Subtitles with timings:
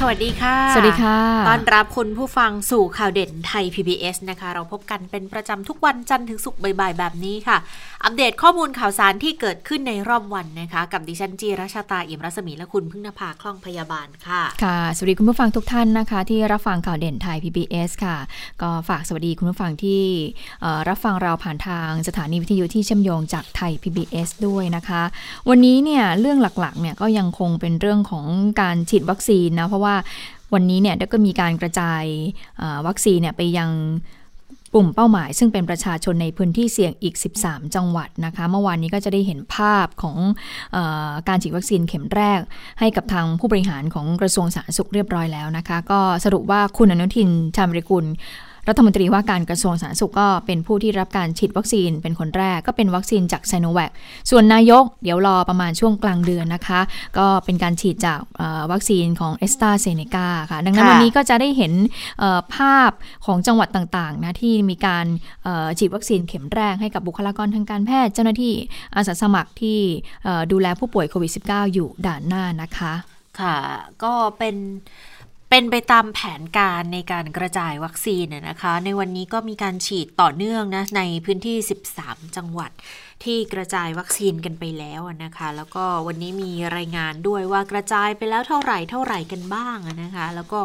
[0.00, 1.18] สวัสดีค่ะ สวัสดีค่ะ
[1.48, 7.56] ต้อนรับคุณผู้ฟังสู่ข่าวเด่นไทย PBS นะคะ เราพบกันเป็นประจำทุกวันจันทร์ถึงศุกร์บ่ายๆ แบบนี้ค่ะ
[8.04, 18.16] อัปเดตข้อมูลข่าวสารที่เกิดขึ้นในรอบวันนะคะ กับดิฉันจีรัชตาเอี่ยมรัศมีและคุณพึ่งนภาคล่องพยาบาลค่ะ ค่ะ สวัสดีคุณผู้ฟังทุกท่านนะคะ ที่รับฟังข่าวเด่นไทย PBS ค่ะ
[18.62, 20.02] ก็ฝากสวัสดีคุณผู้ฟังที่
[20.62, 25.02] เอ่อรับฟังเราผ่านทางสถานีวิทยุที่เชื่อมโยงจากไทย PBS ด้วยนะคะ
[25.48, 28.26] วันนี้เนี่ยเรื่องหลักๆเนี่ยก็ยังคงเป็นเรื่องของ
[28.60, 29.85] การฉีดวัคซีนนะเพราะว่า
[30.54, 32.02] วันนี้เนี่ยก็มีการกระจาย
[32.86, 33.70] วัคซีนเนี่ยไปยัง
[34.74, 40.16] กลุ่มเป้าหมาย ซึ่งเป็นประชาชนในพื้นที่เสี่ยงอีก 13 จังหวัดนะคะ เมื่อวานนี้ก็จะได้เห็นภาพของ
[40.76, 42.40] ออการฉีดวัคซีนเข็มแรก
[42.80, 48.04] ให้กับทางผู้บริหารของกระทรวงสาธารณสุขเรียบร้อยแล้วนะคะ ก็สรุปว่าคุณอนุทินชาญวิริกุล
[48.68, 53.90] รัฐมนตรีว่าการกระทรวงสาธารณสุขก็เป็นผู้ที่รับการฉีดวัคซีนเป็นคนแรกก็เป็นวัคซีนจากไซโนแวค
[54.30, 56.80] ส่วนนายกเดี๋ยวรอประมาณช่วงกลางเดือนนะคะ
[57.18, 61.72] ก็เป็นการฉีดจากเอ่อวัคซีนของเอสตาเซเนกาค่ะ ดังนั้นค่ะวันนี้ก็จะได้เห็น
[62.18, 62.90] เอ่อภาพ
[63.26, 65.06] ของจังหวัดต่างๆนะที่มีการ
[65.44, 68.54] เอ่อฉีดวัคซีนเข็มแรกให้กับบุคลากรทางการแพทย์ เจ้าหน้าที่
[68.96, 69.78] อาสาสมัครที่
[70.24, 72.94] เอ่อดูแลผู้ป่วยโควิด -19 อยู่ด่านหน้านะคะ
[73.40, 73.58] ค่ะ
[74.04, 74.56] ก็เป็น
[75.50, 81.56] เป็นไปตามแผนการในการกระจายวัคซีนนะคะ ในวันนี้ก็มีการฉีดต่อเนื่องนะในพื้นที่
[81.98, 82.70] 13 จังหวัด
[83.24, 90.60] ที่กระจายวัคซีนกันไปแล้วนะคะ แล้วก็วันนี้มีรายงานด้วยว่ากระจายไปแล้วเท่าไหร่เท่าไหร่กันบ้างนะคะ แล้วก็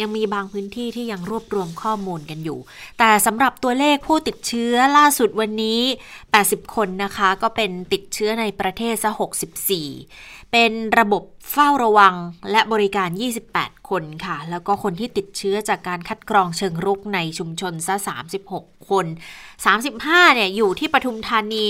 [0.00, 2.58] ยังมีบางพื้นที่ที่ยังรวบรวมข้อมูลกันอยู่
[2.98, 5.80] แต่สำหรับตัวเลขผู้ติดเชื้อล่าสุดวันนี้
[6.28, 9.10] 80 คนนะคะ ก็เป็นติดเชื้อในประเทศซะ
[9.98, 12.14] 64 เป็นระบบเฝ้าระวัง
[12.50, 13.08] และบริการ
[13.46, 17.94] 28 คนค่ะ แล้วก็คนที่ติดเชื้อจากการคัดกรองเชิงรุกในชุมชนซะ
[18.42, 19.06] 36 คน
[19.70, 21.66] 35 เนี่ยอยู่ที่ปทุมธานี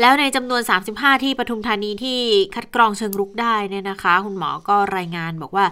[0.00, 0.62] แล้วในจำนวน
[0.92, 2.20] 35 ที่ปทุมธานีที่
[2.54, 5.66] คัดกรองเชิงรุกได้เนี่ยนะคะ คุณหมอก็รายงานบอกว่า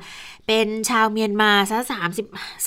[0.46, 1.78] เป็นชาวเมียนมาซะ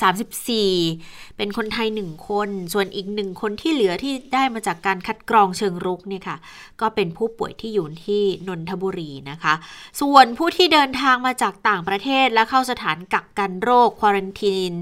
[0.10, 6.36] 34 เป็นคนไทย 1 คน ส่วนอีกหนึ่งคนที่เหลือที่ได้มาจากการคัดกรองเชิงรุกเนี่ยค่ะ
[6.80, 9.54] ก็เป็นผู้ป่วยที่อยู่ที่นนทบุรีนะคะ
[10.00, 14.72] ส่วนผู้ที่เดินทางมาจากต่างประเทศและเข้าสถานกักกันโรคควอรันทีน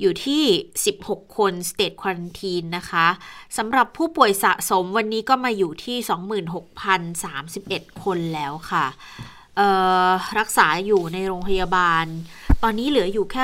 [0.00, 0.44] อยู่ที่
[0.88, 3.06] 16 คน state quarantine นะคะ
[3.56, 5.96] สำหรับผู้ป่วยสะสมวันนี้ก็มาอยู่ที่
[7.84, 8.86] 26,031 คนแล้วค่ะ
[10.38, 12.04] รักษาอยู่ในโรงพยาบาล
[12.64, 13.42] ตอนนี้เหลืออยู่แค่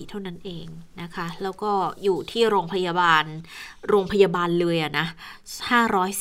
[0.00, 0.66] 624 เท่านั้นเอง
[1.02, 1.70] นะคะ แล้วก็
[2.02, 3.24] อยู่ที่โรงพยาบาล
[3.88, 5.06] โรงพยาบาลเลยอะนะ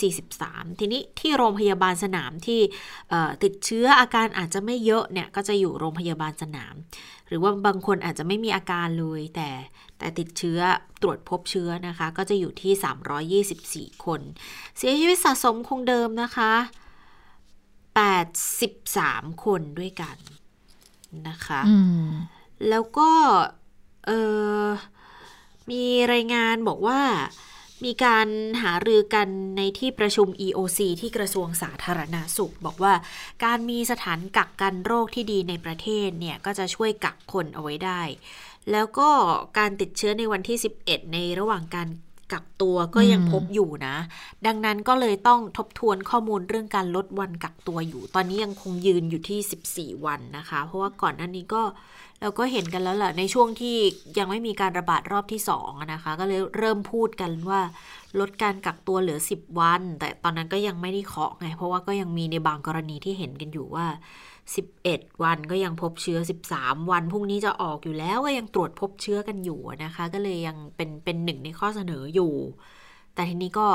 [0.01, 2.61] 543 ทีนี้ที่โรงพยาบาลสนามที่
[3.43, 6.75] ติดเชื้ออาการอาจจะไม่เยอะเนี่ย ก็จะอยู่โรงพยาบาลสนาม
[7.27, 9.49] หรือว่าบางคนอาจจะไม่มีอาการเลยแต่
[9.97, 10.59] แต่ติดเชื้อ
[11.01, 14.21] ตรวจพบเชื้อนะคะ ก็จะอยู่ที่ 324 คน
[14.77, 16.53] เสียชีวิตสะสมคงเดิมนะคะ
[18.23, 20.17] 83 คนด้วยกัน
[21.27, 22.07] นะคะอืม
[22.69, 23.11] แล้วก็
[24.07, 24.11] เอ
[24.63, 24.65] อ
[25.71, 27.01] มีรายงานบอกว่า
[27.85, 28.27] มีการ
[28.61, 32.93] หารือกันในที่ประชุม EOC ที่กระทรวงสาธารณาสุข บอกว่า
[33.45, 38.01] การมีสถานกักกันโรคที่ดีในประเทศเนี่ย ก็จะช่วยกักคนเอาไว้ได้
[38.71, 39.09] แล้วก็
[39.57, 41.87] การติดเชื้อในวันที่ 11 ในระหว่างการ
[42.33, 43.95] กักตัวก็ยังอืมพบอยู่นะ
[44.45, 51.63] ดังนั้นก็เลยต้องทบทวนข้อมูลเรื่องการลดวันกักตัวอยู่ ตอนนี้ยังคงยืนอยู่ที่ 14 วันนะคะ เพราะว่าก่อนหน้านี้ก็
[52.21, 53.77] เราก็เห็นกันแล้วแหละในช่วงที่
[54.17, 57.61] ยังไม่มีการระบาดรอบที่2อะนะคะ ก็เลยเริ่มพูดกันว่า
[58.19, 63.85] ลดการกักตัวเหลือ 10 วัน แต่ตอนนั้นก็ยังไม่ได้เคาะไง เพราะว่าก็ยังมีในบางกรณีที่เห็นกันอยู่ว่า
[64.55, 66.19] 11 วันก็ยังพบเชื้อ
[66.53, 72.33] 13 วันพรุ่งนี้จะออกอยู่แล้วก็ยังตรวจพบเชื้อกันอยู่นะคะ ก็เลยยังเป็นเป็นหนึ่งในข้อเสนออยู่
[73.13, 73.67] แต่ทีนี้ก็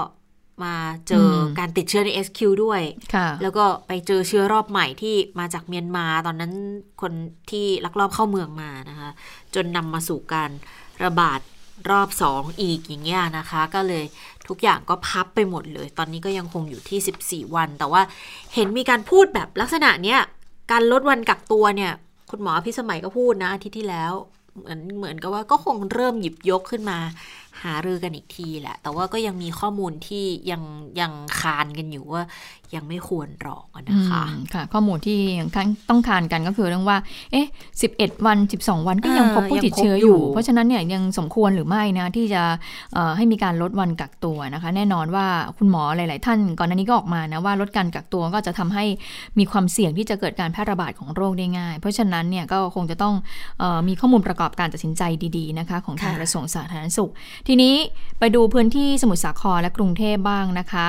[0.65, 0.75] มา
[1.09, 2.81] เจออมการติดเชื้อใน SQ ด้วย
[3.15, 6.53] ค่ะแล้วก็ไปเจอเชื้อรอบใหม่ที่มาจากเมียนมา ตอนนั้น
[7.03, 7.13] คน
[7.51, 9.11] ที่ลักลอบเข้าเมืองมานะคะ
[9.55, 10.51] จนนำมาสู่การ
[11.05, 11.41] ระบาด
[11.91, 14.05] รอบสองอีกอย่างเงี้ยนะคะ ก็เลย
[14.49, 18.03] ทุกอย่างก็พับไปหมดเลย ตอนนี้ก็ยังคงอยู่ที่ 14 วัน แต่ว่า
[18.55, 20.21] เห็นมีการพูดแบบลักษณะเนี้ย
[20.73, 21.93] การลดวันกักตัวเนี่ย
[22.31, 24.13] คุณหมอพิสมัยก็พูดนะอาทิตย์ที่แล้ว
[24.59, 26.99] เหมือนเหมือนกับว่าก็คงเริ่มหยิบยกขึ้นมา
[27.63, 30.63] หารือกันอีกทีแหละ แต่ว่าก็ยังมีข้อมูลที่ยัง
[31.01, 32.23] ยังคานกันอยู่ว่า
[32.77, 34.23] ยังไม่ควรหรอกนะคะ
[34.55, 35.49] ค่ะ ข้อมูลที่ยัง
[35.89, 36.99] ต้องคานกันก็คือเรื่องว่า
[37.33, 37.47] เอ๊ะ
[37.87, 42.43] 11 วัน 12 วันก็ยังพบผู้ติดเชื้ออยู่ เพราะฉะนั้นเนี่ยยังสมควรหรือไม่นะ ที่จะ
[43.17, 45.27] ให้มีการลดวันกักตัวนะคะ แน่นอนว่า
[45.59, 48.85] คุณหมอหลาย ๆ ท่านก่อนหน้านี้ก็ออกมานะว่าลดการกักตัวก็จะทำให้
[49.39, 53.15] มีความเสี่ยงที่จะเกิดการแพร่ระบาดของโรคได้ง่าย เพราะฉะนั้นเนี่ยก็คงจะต้อง
[53.63, 55.03] ออมีข้อมูลประกอบการตัดสินใจ
[55.37, 57.11] ดี ๆ นะคะ ของทางกระทรวงสาธารณสุข
[57.47, 57.75] ทีนี้
[58.19, 60.87] ไปดูพื้นที่สมุทรสาครและกรุงเทพบ้างนะคะ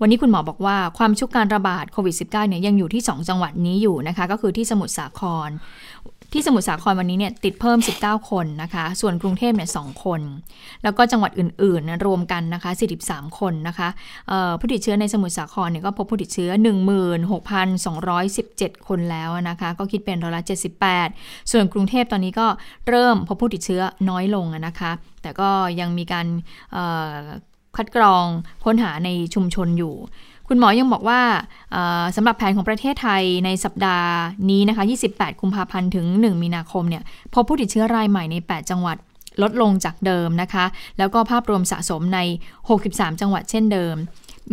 [0.00, 5.50] วันนี้คุณหมอบอกว่าความชุกการระบาดโควิด -19 เนี่ยยังอยู่ที่ 2 จังหวัดนี้อยู่นะคะ ก็คือที่สมุทรสาคร
[6.32, 10.20] ที่สมุทรสาครวันนี้เนี่ยติดเพิ่ม 19 คนนะคะ ส่วนกรุงเทพเนี่ยสคน
[10.82, 12.70] แล้วก็จังหวัดอื่นๆ รวมกันนะคะ
[13.02, 13.88] 43 คนนะคะ
[14.60, 16.50] ผู้ติดเชื้อในสมุทรสาครเนี่ยก็พบผู้ติดเชื้อ
[18.08, 20.42] 16,217 คนแล้วนะคะ ก็คิดเป็นร้อยละ
[20.96, 22.46] 78 ส่วนกรุงเทพตอนนี้ก็
[22.88, 23.80] เริ่มพบผู้ติดเชื้อ
[24.10, 24.92] น้อยลงนะคะ
[25.22, 25.50] แต่ก็
[25.80, 26.26] ยังมีการ
[27.76, 28.24] คัดกรอง
[28.64, 29.94] ค้นหาในชุมชนอยู่
[30.48, 31.20] คุณหมอยังบอกว่า
[32.16, 34.10] สำหรับแผนของประเทศไทยในสัปดาห์
[34.50, 37.02] นี้นะคะ 28 กุมภาพันธ์ถึง 1 มีนาคมเนี่ย
[37.34, 38.96] พบผู้ติดเชื้อรายใหม่ใน 8 จังหวัด
[39.42, 40.64] ลดลงจากเดิมนะคะ
[40.98, 42.20] แล้วก็ภาพรวมสะสมใน
[42.66, 43.96] 63 จังหวัดเช่นเดิม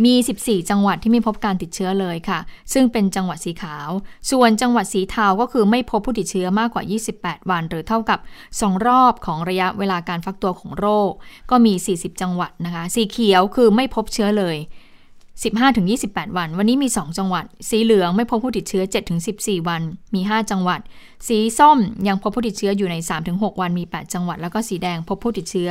[0.04, 2.38] มี 14 จังหวัดที่ไม่พบการติดเชื้อเลยค่ะ
[2.72, 3.90] ซึ่งเป็นจังหวัดสีขาว
[4.30, 6.82] ส่วนจังหวัดสีเทาก็คือไม่พบผู้ติดเชื้อมากกว่า
[7.16, 8.18] 28 วัน หรือเท่ากับ
[8.52, 11.10] 2 รอบของระยะเวลาการฟักตัวของโรค
[11.50, 14.56] ก็มี 40 จังหวัดนะคะ สีเขียวคือไม่พบเชื้อเลย
[15.44, 18.82] 15-28 วัน วันนี้มี 2 จังหวัด สีเหลืองไม่พบผู้ติดเชื้อ
[19.26, 19.82] 7-14 วัน
[20.14, 20.80] มี 5 จังหวัด
[21.28, 22.96] สีส้มยังพบผู้ติดเชื้ออยู่ใน
[23.28, 25.70] 3-6 วัน มี 8 จังหวัด แล้วก็สีแดงพบผู้ติดเชื้อ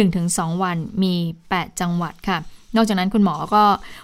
[0.00, 1.14] 1-2 วัน มี
[1.48, 2.38] 8 จังหวัดค่ะ
[2.76, 3.62] นอกจากนั้นคุณหมอก็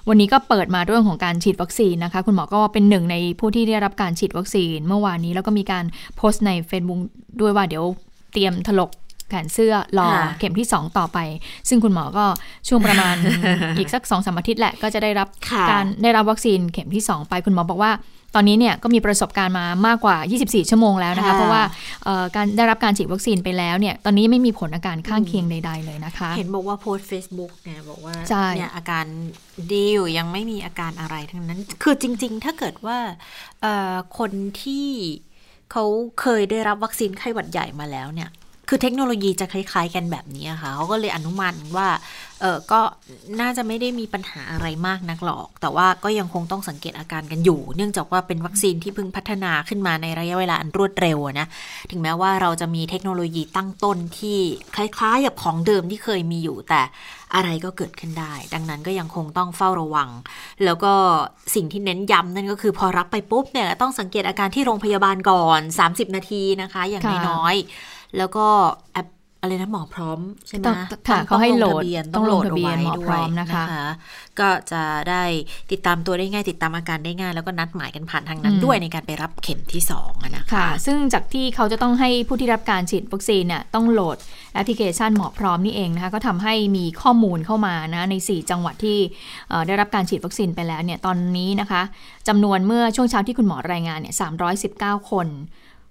[0.09, 5.85] วันนี้ก็เปิดมาเรื่องของการฉีดวัคซีนนะคะ คุณหมอก็เป็นหนึ่งในผู้ที่ได้รับการฉีดวัคซีน เมื่อวานนี้แล้วก็มีการ
[6.17, 7.01] โพสต์ใน Facebook
[7.41, 7.85] ด้วยว่าเดี๋ยว
[8.33, 8.91] เตรียมถลก
[9.33, 10.09] แขนเสื้อรอ
[10.39, 11.19] เข็มที่ 2 ต่อไป
[11.69, 12.25] ซึ่งคุณหมอก็
[12.69, 13.17] ช่วงประมาณ
[13.79, 15.29] อีกสักสองสามอาทิตย์แหละก็จะได้รับ
[15.71, 17.93] การได้รับวัคซีนเข็มที่ 2 ไปคุณหมอบอกว่า
[18.37, 21.63] ตอนนี้เนี่ยก็มีประสบการณ์มามากกว่า 24 ชั่วโมงแล้วนะคะ เพราะว่า
[22.37, 28.15] การได้รับการฉีดวัคซีนไปแล้วเนี่ย ตอนนี้ไม่มีผลอาการข้างเคียงใด ๆ เลยนะคะ เห็นบอกว่าโพสต์ Facebook เนี่ยบอกว่า
[28.57, 29.05] เนี่ยอาการ
[29.73, 32.99] ดีอยู่ยังไม่มีอาการอะไรทั้งนั้น คือจริง ๆ ถ้าเกิดว่า
[34.19, 34.31] คน
[34.63, 34.89] ที่
[35.73, 35.85] เขา
[36.21, 38.29] เคยได้รับวัคซีนไข้หวัดใหญ่มาแล้วเนี่ย
[38.75, 41.89] คือเทคโนโลยีจะคล้าย ๆ กันแบบนี้ค่ะเขาก็เลยอนุมันว่า
[42.41, 42.81] เออก็
[43.41, 51.47] น่าจะไม่ได้มีปัญหาอะไรมากนักหรอก แต่ว่าก็ยังคงต้องสังเกตอาการกันอยู่ เนื่องจากว่าเป็นวัคซีนที่เพิ่งพัฒนาขึ้นมาในระยะเวลาอันรวดเร็วนะ
[51.91, 54.39] ถึงแม้ว่าเราจะมีเทคโนโลยีตั้งต้นที่
[54.77, 56.83] คล้ายๆกับของเดิมที่เคยมีอยู่ แต่
[57.35, 60.11] อะไรก็เกิดขึ้นได้ ดังนั้นก็ยังคงต้องเฝ้าระวัง
[60.65, 60.93] แล้วก็
[61.55, 67.55] สิ่งที่เน้นย้ำนั่นก็คือพอรับไปปุ๊บเนี่ยต้องสังเกตอาการที่โรงพยาบาลก่อน 30 นาทีนะคะ อย่างน้อย
[68.19, 68.47] แล้วก็
[68.93, 69.07] แอป
[69.45, 70.65] อะไรนะหมอพร้อมใช่ไหม
[71.09, 71.83] ค่ะเขาให้โหลด
[72.15, 73.65] ต้องลงทะเบียนหมอพร้อมนะคะ
[74.41, 75.23] ก็จะได้
[75.71, 84.17] ติดตามตัวได้ง่ายติดตามอาการได้ง่าย แล้วก็นัดหมายกันผ่านทางนั้นด้วยในการไปรับเข็มที่2นะคะค่ะซึ่งจากที่เขาจะต้องให้ผู้ที่รับการฉีดวัคซีนเนี่ยต้องโหลด
[84.55, 88.99] แอปพลิเคชันหมอพร้อมนี่เองนะคะ ก็ทำให้มีข้อมูลเข้ามานะใน 4 จังหวัดที่
[89.67, 91.83] ได้รับการฉีดวัคซีนไปแล้วเนี่ยตอนนี้นะคะ
[92.29, 94.15] จำนวนเมื่อช่วงเช้าที่คุณหมอรายงานเนี่ย
[94.63, 95.29] 319 คน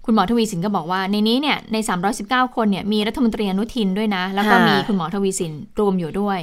[0.05, 1.77] คุณหมอทวีสินก็บอกว่าในนี้เนี่ยใน
[2.17, 6.39] 319 คนเนี่ยมีรัฐมนตรีอนุทินด้วยนะ แล้วก็มีคุณหมอทวีสินรวมอยู่ด้วย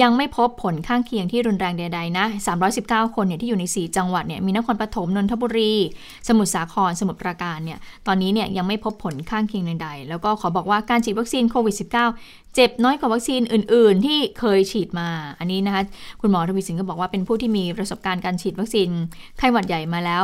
[0.00, 2.26] ยังไม่พบผลข้างเคียงที่รุนแรงใดๆนะ
[2.70, 5.74] 319 คนเนี่ยที่อยู่ใน 4 จังหวัดเนี่ยมีนครปฐมนนทบุรี
[6.28, 15.08] สมุทรสาครสมุทรปราการเนี่ยตอนนี้เนี่ยยังไม่พบผลข้างเคียงใดๆ แล้วก็ขอบอกว่าการฉีดวัคซีนโควิด -19 เจ็บน้อยกว่าวัคซีนอื่น ๆ ที่เคยฉีดมา
[15.38, 15.82] อันนี้นะคะ
[16.20, 18.88] คุณหมอทวีสินก็บอกว่าเป็นผู้ที่มีประสบการณ์การฉีดวัคซีน
[19.38, 20.22] ไข้หวัดใหญ่มาแล้ว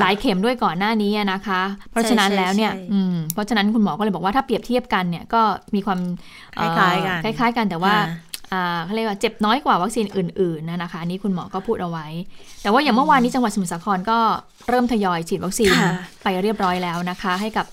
[0.00, 2.72] หลายเข็มด้วยก่อนหน้านี้นะคะ เพราะฉะนั้นแล้วเนี่ย
[3.34, 5.42] เพราะฉะนั้นคุณหมอก็เลยบอกว่าถ้าเปรียบเทียบกันเนี่ยก็
[5.74, 6.00] มีความ
[6.60, 7.94] คล้ายๆกันคล้ายๆกันแต่ว่า
[8.84, 12.06] เขาเรียกว่าเจ็บน้อยกว่าวัคซีนอื่นๆนะคะอันนี้คุณหมอก็พูดเอาไว้
[12.62, 14.18] แต่ว่าอย่างเมื่อวานนี้จังหวัดสมุทรสาครก็
[14.68, 15.72] เริ่มทยอยฉีดวัคซีน
[16.22, 17.66] ไปเรียบร้อยแล้วนะคะ ให้กับ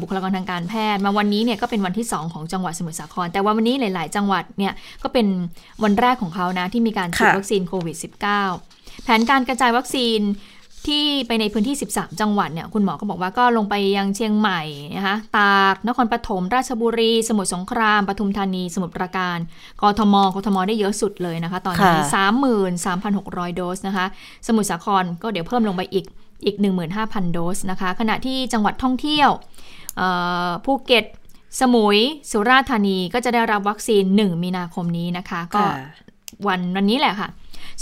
[0.00, 5.26] บุคลากรทางการแพทย์ มาวันนี้เนี่ยก็เป็นวันที่ 2 ของจังหวัดสมุทรสาคร แต่ว่าวันนี้หลาย ๆ จังหวัดเนี่ยก็เป็น
[5.84, 7.96] วันแรกของเขานะที่มีการฉีดวัคซีนโควิด
[8.48, 10.20] -19 แผนการกระจายวัคซีน
[10.88, 14.62] ที่ไปในพื้นที่ 13 จังหวัดเนี่ยคุณหมอก็บอกว่าก็ลงไปยังเชียงใหม่
[14.96, 19.38] นะคะตาก นครปฐมราชบุรี สมุทรสงครามปทุมธานี สมุทรปราการ
[19.80, 21.98] กทมกทมได้เยอะสุดเลยนะคะ ตอนนี้
[22.80, 24.06] 33,600 โดสนะคะ
[24.46, 26.04] สมุทรสาครก็เดี๋ยวเพิ่มลงไปอีก
[26.44, 26.56] อีก
[26.94, 29.30] 15,000 โดสนะคะ ขณะที่จังหวัดท่องเที่ยว
[30.64, 31.04] ภูเก็ต
[31.60, 31.98] สมุย
[32.30, 35.62] สุราษฎร์ธานีก็จะได้รับวัคซีน 1 มีนาคมนี้นะคะ ก็
[36.46, 37.28] วันวันนี้แหละค่ะ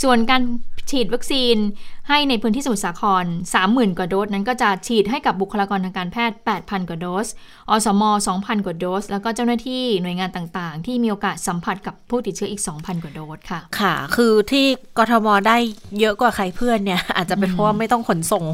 [0.02, 0.42] ส่วนการ
[0.90, 1.56] ฉีดวัคซีน
[2.08, 3.24] ให้ในพื้นที่สมุทรสาคร
[3.60, 7.26] 30,000 กว่าโดส นั้นก็จะฉีดให้กับบุคลากรทางการแพทย์ 8,000 กว่าโดส
[7.70, 8.02] อสม
[8.34, 14.66] 2,000 กว่าโดส แล้วก็เจ้าหน้าที่หน่วยงานต่างๆ ที่มีโอกาสสัมผัสกับผู้ติดเชื้ออีก 2,000 กว่าโดสค่ะ ค่ะ คือที่
[14.98, 15.56] กทมได้
[16.00, 18.44] เยอะกว่าใครเพื่อนเนี่ย อาจจะเป็นเพราะว่าไม่ต้องขนส่ง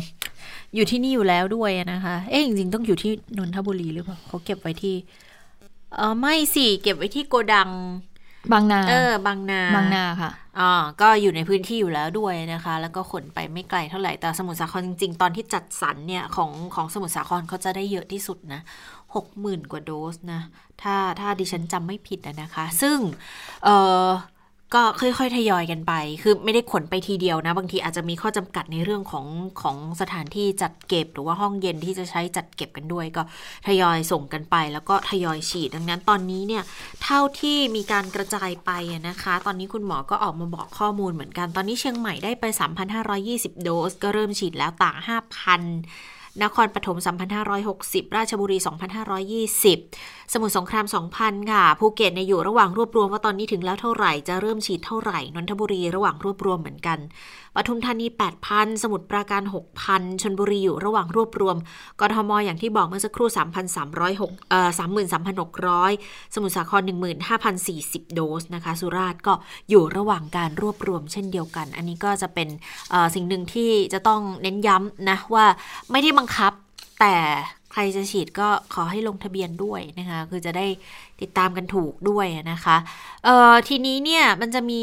[0.74, 4.96] อยู่ที่นี่อยู่แล้วด้วยนะคะ เอ๊ะจริงๆต้องอยู่ที่นนทบุรีหรือเปล่าเขาเก็บไว้ที่
[5.96, 7.70] เออไม่สิเก็บไว้ที่โกดัง
[8.52, 18.60] บางนา เออ บางนา บางนาค่ะ อ่าก็อยู่ในพื้นที่อยู่แล้วด้วยนะคะ แล้วก็ขนไปไม่ไกลเท่าไหร่แต่สมุทรสาครจริงๆ ตอนที่จัดสรรเนี่ยของของสมุทรสาครเขาจะได้เยอะที่สุดนะ
[19.14, 20.40] หกหมื่นกว่าโดสนะ
[20.82, 22.98] ถ้าถ้าดิฉันจำไม่ผิดนะคะ ซึ่ง
[23.64, 23.68] เอ
[24.04, 24.08] อ
[24.74, 29.26] ก็ค่อยๆ ทยอยกันไป คือไม่ได้ขนไปทีเดียวนะ บางทีอาจจะมีข้อจำกัดในเรื่องของ
[29.62, 33.22] ของสถานที่จัดเก็บ หรือว่าห้องเย็นที่จะใช้จัดเก็บกันด้วย ก็
[33.66, 36.62] ทยอยส่งกันไป แล้วก็ทยอยฉีด ดังนั้นตอนนี้เนี่ย
[37.02, 38.70] เท่าที่มีการกระจายไป
[39.08, 42.44] นะคะ ตอนนี้คุณหมอก็ออกมาบอกข้อมูลเหมือนกัน ตอนนี้เชียงใหม่ได้ไป
[43.04, 46.96] 3,520 โดส ก็เริ่มฉีดแล้วต่าง 5,000 นครปฐม
[47.56, 48.58] 3,560 ราชบุรี
[49.44, 50.86] 2,520 สมุทรสงคราม
[51.18, 56.98] 2,000 ค่ะ ภูเก็ตเนี่ยอยู่ระหว่างรวบรวมว่าตอนนี้ถึงแล้วเท่าไหร่ จะเริ่มฉีดเท่าไหร่ นนทบุรีระหว่างรวบรวมเหมือนกัน
[57.56, 58.06] ปทุมธานี
[58.44, 59.42] 8,000 สมุทรปราการ
[59.82, 61.56] 6,000 ชนบุรีอยู่ระหว่างรวบรวม
[62.00, 63.28] กทมอย่างที่บอกเมื่อสักครู่
[63.88, 64.70] 3,306เอ่อ
[65.52, 66.82] 33,600 สมุทรสาคร
[67.48, 69.34] 15,040 โดสนะคะ สุราษฎร์ก็
[69.70, 72.48] อยู่ระหว่างการรวบรวมเช่นเดียวกัน อันนี้ก็จะเป็น
[73.14, 75.44] สิ่งหนึ่งที่จะต้องเน้นย้ำนะว่า
[75.92, 76.52] ไม่ได้บังคับ
[77.00, 77.14] แต่
[77.72, 80.66] ใครจะฉีดก็ขอให้ลงทะเบียนด้วยนะคะ คือจะได้
[81.20, 82.76] ติดตามกันถูกด้วยนะคะ
[83.24, 84.82] เอ่อทีนี้เนี่ยมันจะมี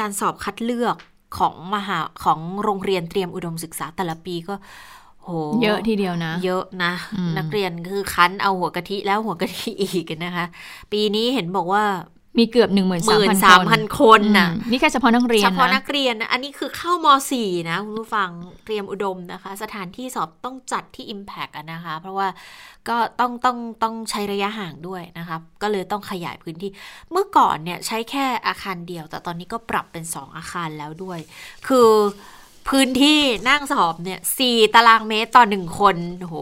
[0.00, 0.96] การสอบคัดเลือก
[1.38, 4.54] ของมหาของโรงเรียนเตรียมอุดมศึกษาแต่ละปีก็
[5.22, 5.28] โห
[5.62, 10.44] เยอะทีเดียวนะ เยอะนะอืมนักเรียนคือคั้นเอาหัวกะทิแล้วหัวกะทิอีกนะคะ
[10.92, 11.84] ปีนี้เห็นบอกว่า
[12.38, 13.02] มีเกือบ1 3 0 0หมื่น
[13.38, 18.30] 0สามพันคนน่ะอืมนี่แค่เฉพาะนักเรียนเฉพาะนะนักเรียนนะอันนี้คือเข้ามสี่นะคุณผู้ฟัง
[18.64, 22.28] เตรียมอุดมนะคะ สถานที่สอบต้องจัดที่ Impact อะนะคะ เพราะว่า
[22.88, 26.70] ก็ต้องต้องต้องใช้ระยะห่างด้วยนะคะก็เลยต้องขยายพื้นที่
[27.10, 31.18] เมื่อก่อนเนี่ยใช้แค่อาคารเดียว แต่ตอนนี้ก็ปรับเป็น 2 อาคารแล้วด้วย
[31.68, 31.90] คือ
[32.68, 36.36] พื้นที่นั่งสอบเนี่ยสี่ตารางเมตรต่อหนึ่งคนโอ้โห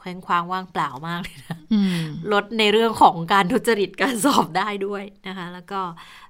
[0.00, 5.80] เคว้งคว้างว่างเปล่ามากเลยนะอืมลดในเรื่องของการทุจริตการสอบได้ด้วยนะคะ แล้วก็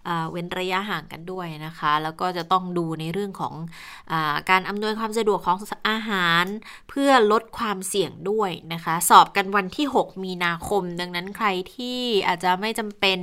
[0.08, 3.54] อ่าเว้นระยะห่างกันด้วยนะคะ แล้วก็จะต้องดูในเรื่องของ
[4.12, 5.58] อาการอำนวยความสะดวกของ
[5.88, 6.44] อาหาร
[6.88, 13.20] เพื่อลดความเสี่ยงด้วยนะคะ สอบกันวันที่ 6 มีนาคม ดังนั้นใครที่อาจจะไม่จำเป็น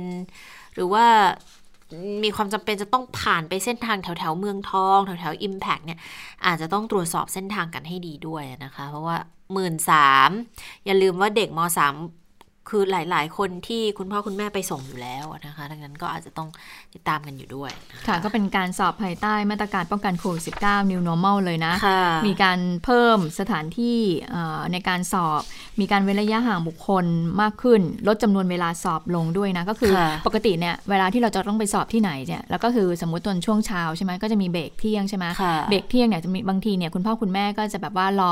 [0.74, 1.06] หรือว่า
[2.24, 5.98] มีความจำเป็นจะต้องผ่านไปเส้นทางแถวแถวเมืองทองแถวแถวอิมแพกเนี่ย
[6.46, 9.16] อาจจะต้องตรวจสอบเส้นทางกันให้ดีด้วยนะคะ เพราะว่า
[9.52, 10.30] หมื่นสาม
[10.86, 11.94] อย่าลืมว่าเด็กมสาม
[12.68, 16.48] คือหลาย ๆ คนที่คุณพ่อคุณแม่ไปส่งอยู่แล้วนะคะ ดังนั้นก็อาจจะต้อง
[16.94, 23.98] ติดตามกันอยู่ด้วยนค่ะ ก็เป็นการสอบภายใต้มาตรการป้องกันโควิด -19 New Normal เลยนะค่ะมีการเพิ่มสถานที่
[24.30, 25.42] เอ่อในการสอบ
[25.80, 27.04] มีการเว้นระยะห่างบุคคล
[27.40, 38.30] มากขึ้น ลดจำนวนเวลาสอบลงด้วยนะ ก็คือค่ะปกติเนี่ยเวลาที่เราจะต้องไปสอบที่ไหนเนี่ย แล้วก็คือสมมติตอนช่วงเช้าใช่ไหมก็จะมีเบรกเที่ยงใช่ไหมค่ะเบรกเที่ยงเนี่ยจะมีบางทีเนี่ยคุณพ่อคุณแม่ก็จะแบบว่ารอ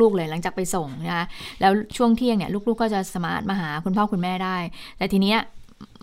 [0.00, 1.26] ลูกๆเลยหลังจากไปส่งนะคะ
[1.60, 4.56] แล้วช่วงเที่ยงเนี่ยลูกๆก็จะสามารถมาหาคุณพ่อคุณแม่ได้
[4.98, 5.38] แต่ทีเนี้ย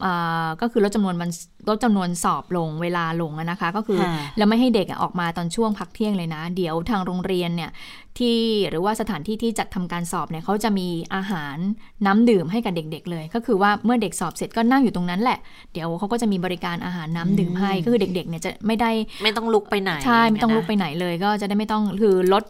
[0.06, 1.30] อ่าก็คือลดจำนวนมัน
[1.70, 7.72] ลดจำนวนสอบลงเวลาลงอะนะคะ ก็คือค่ะแล้วไม่ให้เด็กอะออกมาตอนช่วงพักเที่ยงเลยนะ เดี๋ยวทางโรงเรียนเนี่ย
[8.20, 8.40] ที่
[8.70, 11.58] หรือว่าสถานที่ที่จัดทำการสอบเนี่ยเขาจะมีอาหาร
[12.06, 15.40] น้ำดื่มให้กับเด็ก ๆ เลย ก็คือว่าเมื่อเด็กสอบเสร็จก็นั่งอยู่ตรงนั้นแหละ
[15.74, 18.92] เดี๋ยวเขาก็จะมีบริการอาหารน้ำดื่มให้ก็คือเด็กๆเนี่ยจะไม่ได้
[19.24, 22.44] ไม่ต้องลุกไปไหนใช่ไม่ต้องนะลุกไปไหนเลย ก็จะได้ไม่ต้องคือลด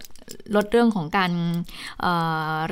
[0.56, 1.32] ลดเรื่องของการ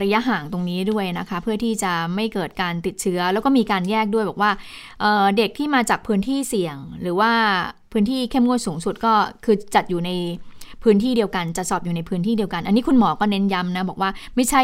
[0.02, 4.52] ระยะห่างตรงนี้ด้วยนะคะ เพื่อที่จะไม่เกิดการติดเชื้อ แล้วก็มีการแยกด้วยบอกว่า
[5.00, 7.32] เเด็กที่มาจากพื้นที่เสี่ยง หรือว่า
[7.92, 9.14] พื้นที่เข้มงวดสูงสุดก็
[9.46, 10.12] คือจัดอยู่ใน
[10.84, 14.62] พื้นที่เดียวกันจะสอบอยู่ในพื้นที่เดียวกัน อันนี้คุณหมอก็เน้นย้ำนะ บอกว่าไม่ใช่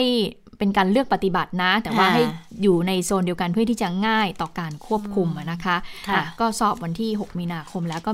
[0.57, 2.23] เป็นการเลือกปฏิบัตินะ แต่ว่าค่ะให้
[2.63, 5.75] อยู่ในโซนเดียวกันเพื่อที่จะง่ายต่อการควบคุมอะนะคะ
[6.07, 8.11] ค่ะอะก็สอบวันที่ 6 มีนาคมแล้วก็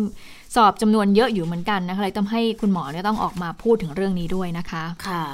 [0.56, 5.26] สอบจำนวนเยอะอยู่เหมือนกันนะคะเลยต้องให้คุณหมอเนี่ยต้องออกมาพูดถึงเรื่องนี้ด้วยนะคะค่ะ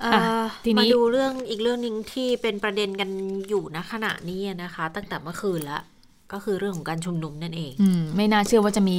[0.00, 3.10] เอ่ออะทีนี้มาดูเรื่องอีกเรื่องหนึ่งที่เป็นประเด็นกัน
[3.48, 5.80] อยู่ณขณะนี้นะคะ ตั้งแต่เมื่อคืนละ
[6.32, 8.98] ก็คือเรื่องของการชุมนุมนั่นเองอืมไม่น่าเชื่อว่าจะมี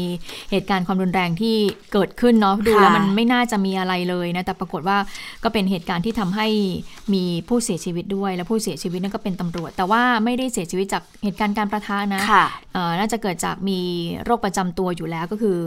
[0.52, 1.56] เหตุการณ์ความรุนแรงที่
[1.94, 4.98] เกิดขึ้นเนาะดูแล้วมันไม่น่าจะมีอะไรเลยนะแต่ปรากฏว่า
[5.44, 6.48] ก็เป็นเหตุการณ์ที่ทำให้
[7.14, 13.80] มีผู้เสียชีวิตด้วย และผู้เสียชีวิตนั่นก็เป็นตำรวจ แต่ว่าไม่ได้เสียชีวิตจากเหตุการณ์การประทะนะค่ะเอ่อน่าจะเกิดจากมี
[14.26, 15.58] โรคประจำตัวอยู่แล้วก็คือ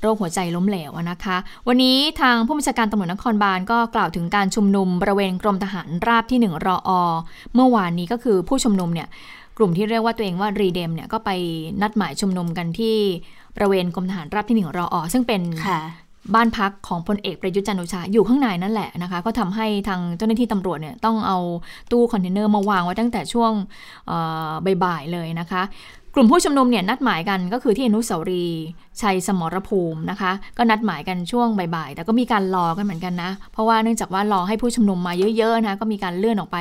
[0.00, 1.36] โรคหัวใจล้มเหลวอะนะคะ
[1.68, 6.90] วันนี้ทางผู้บัญชาการตำรวจนครบาลก็กล่าวถึงการชุมนุมบริเวณกรมทหารราบที่1รอ
[7.54, 9.08] เมื่อวานนี้ก็คือผู้ชุมนุมเนี่ย
[9.56, 11.30] กลุ่มที่เรียกว่าตัวเองว่า REDEM เนี่ยก็ไป
[11.82, 12.96] นัดหมายชุมนุมกันที่
[13.54, 15.80] บริเวณกรมทหารราบที่หนึ่งรอซึ่งเป็นค่ะ
[16.34, 21.38] บ้านพักของพลเอกประยุทธ์จันทร์โอชาอยู่ข้างในนั่นแหละนะคะ ก็ทำให้ทางเจ้าหน้าที่ตำรวจเนี่ยต้องเอา
[21.90, 23.52] ตู้คอนเทนเนอร์มาวางไว้ตั้งแต่ช่วง
[24.08, 24.52] เอ่อ
[24.84, 25.62] บ่ายๆเลยนะคะ
[26.14, 28.64] กลุ่มผู้ชุมนุมเนี่ยนัดหมายกันก็คือที่อนุสาวรีย์
[29.00, 36.56] ชัยสมรภูมินะคะ ก็นัดหมายกันช่วงบ่ายๆแต่ก็มีการรอกันเหมือนกันนะ เพราะว่าเนื่องจากว่ารอให้ผู้ชุมนุมมาเยอะๆนะก็มีการเลื่อนออกไป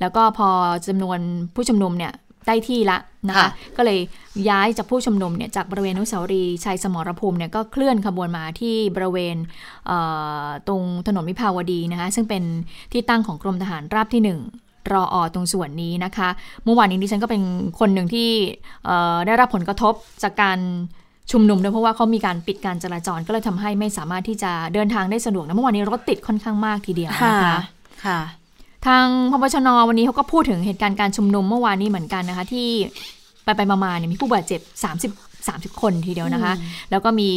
[0.00, 0.48] แล้วก็พอ
[0.88, 1.18] จำนวน
[1.54, 2.12] ผู้ชุมนุมเนี่ย
[2.46, 2.98] ได้ที่ละ
[3.28, 3.98] นะคะค่ะก็เลย
[4.48, 9.36] ย้ายจากผู้ชุมนุมเนี่ยจากบริเวณอนุสาวรีย์ชัยสมรภูมิเนี่ยก็เคลื่อนขบวนมาที่บริเวณ
[9.86, 9.98] เอ่
[10.44, 12.42] อตรงถนนวิภาวดีนะคะซึ่งเป็น
[12.92, 14.40] ที่ตั้งของกรมทหารราบที่หนึ่ง
[14.92, 16.28] รออตรงส่วนนี้นะคะ
[16.64, 17.42] เมื่อวานนี้ดิฉันก็เป็น
[17.80, 18.28] คนหนึ่งที่
[18.84, 20.58] เอ่อได้รับผลกระทบจากการ
[21.32, 27.58] ชุมนุมด้วยเพราะว่าเขามีการปิดการจราจรก็เลยทำให้ไม่สามารถที่จะเดินทางได้สะดวกนะเมื่อวานนี้รถติดค่อนข้างมากทีเดียวค่ะนะคะ
[28.04, 28.20] ค่ะ
[28.86, 32.68] ทางพบชนวันนี้เขาก็พูดถึงเหตุการณ์การชุมนุมเมื่อวานนี้เหมือนกันนะคะ ที่
[33.44, 35.12] ไปไปๆมาๆเนี่ยมีผู้บาดเจ็บ 30
[35.48, 36.52] 30 คนทีเดียวนะคะ
[36.90, 37.30] แล้วก็มี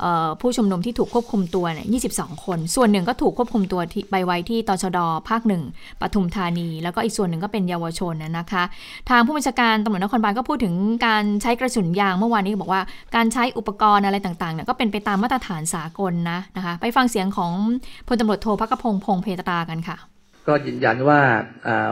[0.00, 5.62] เอ่อผู้ชุมนุมที่ถูกควบคุมตัวเนี่ย22 คน ส่วนหนึ่งก็ถูกควบคุมตัวที่ไปไว้ที่ตชดภาคหนึ่ง
[6.00, 8.64] ปทุมธานี แล้วก็อีกส่วนหนึ่งก็เป็นเยาวชนนะนะคะ
[9.10, 10.74] ทางผู้บัญชาการตำรวจนครบาลก็พูดถึง
[11.06, 12.82] การใช้กระสุนยางเมื่อวานนี้ก็บอกว่า
[13.16, 17.52] การใช้อุปกรณ์อะไรต่างๆเนี่ยก็เป็นไปตามมาตรฐานสากลนะนะคะ ไปฟังเสียงของ
[18.08, 20.13] พลตำรวจโทพักกพงษ์พงษ์เพตรากันค่ะ
[20.48, 21.20] ก็ยืนยันว่า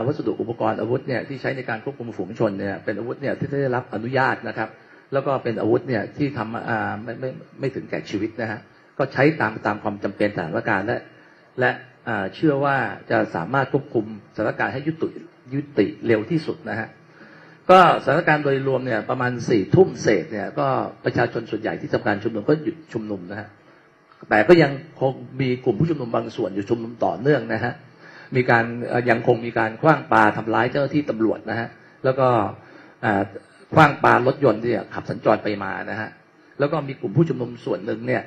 [0.05, 4.69] วัสดุอุปกรณ์อาวุธเนี่ยที่ใช้ในการควบคุมฝูงชนเนี่ยเป็นอาวุธเนี่ยที่ได้รับอนุญาตนะครับ
[5.13, 7.29] แล้วก็เป็นอาวุธเนี่ยที่ทำอ่ไม่ไม่
[7.59, 8.59] ไม่ถึงแก่ชีวิตนะฮะ
[8.97, 10.99] ก็ใช้ตามตามความจำเป็นสถานการณ์และ
[11.59, 11.71] และ
[12.35, 12.77] เชื่อว่า
[13.11, 14.05] จะสามารถควบคุม
[14.35, 15.09] สถานการณ์ให้ยุติ
[15.53, 16.87] ยุติเร็วที่สุดนะฮะ
[17.69, 20.67] ก็สถานการณ์โดยรวมเนี่ยประมาณสี่ทุ่มเศษเนี่ยก็
[21.05, 23.47] ประชาชนส่วนใหญ่ที่ทำการชุมนุมก็หยุดชุมนุมนะฮะ
[24.29, 27.73] แต่ก็ยังคงมีกลุ่มผู้ชุมนุมบางส่วนอยู่ชุมนุมต่อเนื่องนะฮะ
[28.35, 28.65] มีการ
[29.09, 31.67] ยังคงมีการคว้างปลาทำร้ายเจ้าที่ตำรวจนะฮะ
[32.03, 32.27] แล้วก็
[33.73, 36.09] คว้างปลารถยนต์ที่ขับสัญจรไปมานะฮะ
[36.59, 38.23] แล้วก็มีกลุ่มผู้ชุมนุมส่วนหนึ่งเนี่ย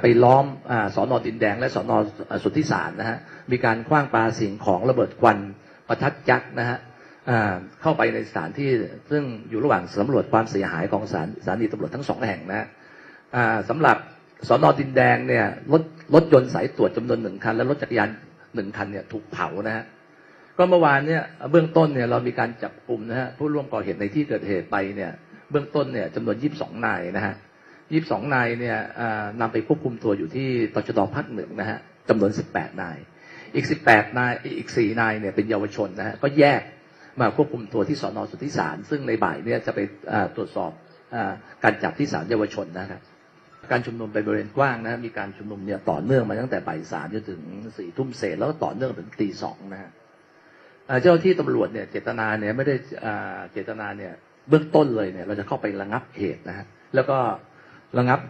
[0.00, 1.92] ไปล้อมอสอนอดินแดง และสอน
[2.32, 3.18] อสุทธิสารนะฮะ
[3.50, 5.38] มีการคว้างปลาสิ่งของระเบิดควัน
[5.88, 6.78] ประทัดยักษ์นะฮะ
[7.82, 8.70] เข้าไปในสถานที่
[9.10, 12.66] ซึ่งอยู่ระหว่างสำรวจความเสียหายของสถานสถานีตำรวจทั้งสองแห่งนะฮะ
[13.68, 13.96] สำหรับ
[14.48, 15.82] สอนอดินแดงเนี่ยรถ
[16.14, 18.08] รถยนต์สายตรวจจำนวนหนึ่งคัน และรถจักรยาน
[18.58, 19.84] หนึ่งคันเนี่ยถูกเผานะฮะ
[20.58, 25.10] ก็เมื่อวานเนี่ยเบื้องต้นเนี่ยเรามีการจับกลุ่มนะฮะผู้ร่วมก่อเหตุในที่เกิดเหตุไปเนี่ย
[25.50, 27.34] เบื้องต้นเนี่ยจำนวนยี่สิบสองนายนะฮะ
[27.92, 28.76] ยี่สิบสองนายเนี่ย
[29.40, 32.96] นำไปควบคุมตัวอยู่ที่ตชดภาคหนึ่งนะฮะจำนวนสิบแปดนาย
[33.54, 36.62] อีกสิบแปดนายอีกสี่นายเนี่ยเป็นเยาวชนนะฮะก็แยก
[37.20, 39.80] มาควบคุมตัวที่สอนอสุทธิสาร ซึ่งในบ่ายเนี่ยจะไป
[40.36, 40.72] ตรวจสอบ
[41.14, 41.16] อ
[41.64, 43.00] การจับที่ศาลเยาวชนนะครับ
[43.70, 47.42] การชุมนุมไปบริเวณกว้างนะมีการชุมนุมเนี่ยต่อเนื่องมาตั้งแต่บ่ายสามจนถึง
[47.76, 49.90] สี่ทุ่มเศษแล้วก็ต่อเนื่องถึงตีสองนะฮะ
[51.02, 52.76] เจ้าที่ตำรวจเนี่ยเจตนาเนี่ยไม่ได้
[53.52, 54.12] เจตนาเนี่ย
[54.48, 57.18] เบื้องต้นเลยเนี่ยเราจะเข้าไประงับเหตุนะฮะแล้วก็
[57.98, 58.20] ระงับ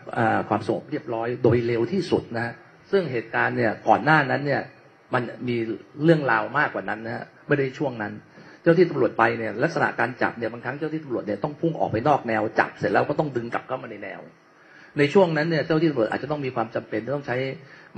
[0.48, 2.52] ความสงบเรียบร้อยโดยเร็วที่สุดนะฮะ
[2.90, 4.62] ซึ่งเหตุการณ์เนี่ยก่อนหน้านั้นเนี่ย
[5.14, 5.56] มันมี
[6.04, 8.12] เรื่องราวมากกว่านั้นนะฮะไม่ได้ช่วงนั้น
[8.62, 14.20] เจ้าที่ตำรวจไปเนี่ยลักษณะการจับเนี่ยบางครั้งเจ้าที่ตำรวจเนี่ยต้องพุ่งออกไปนอกแนวจับเสร็จแล้วก็ต้องดึงกลับเข้ามาในแนว
[14.98, 17.36] ในช่วงนั้นเนี่ยเจ้าที่ตำรวจอาจจะต้องมีความจำเป็นที่ต้องใช้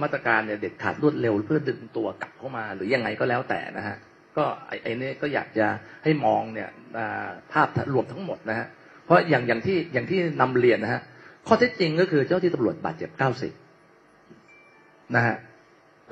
[0.03, 3.96] มาตรการเนี่ยเด็ดขาดรวดเร็ว เพื่อดึงตัวกลับเข้ามา หรือยังไงก็แล้วแต่นะฮะ
[4.37, 5.66] ก็ไอ้ไอ้นี่ก็อยากจะ
[6.05, 6.68] ให้มองเนี่ย
[7.53, 8.66] ภาพรวมทั้งหมดนะฮะ
[9.05, 11.00] เพราะอย่างอย่างที่อย่างที่นำเรียนนะฮะ
[11.46, 13.53] ข้อเท็จจริงก็คือเจ้าที่ตำรวจบาดเจ็บเก้าสิบ
[15.16, 15.37] นะฮะ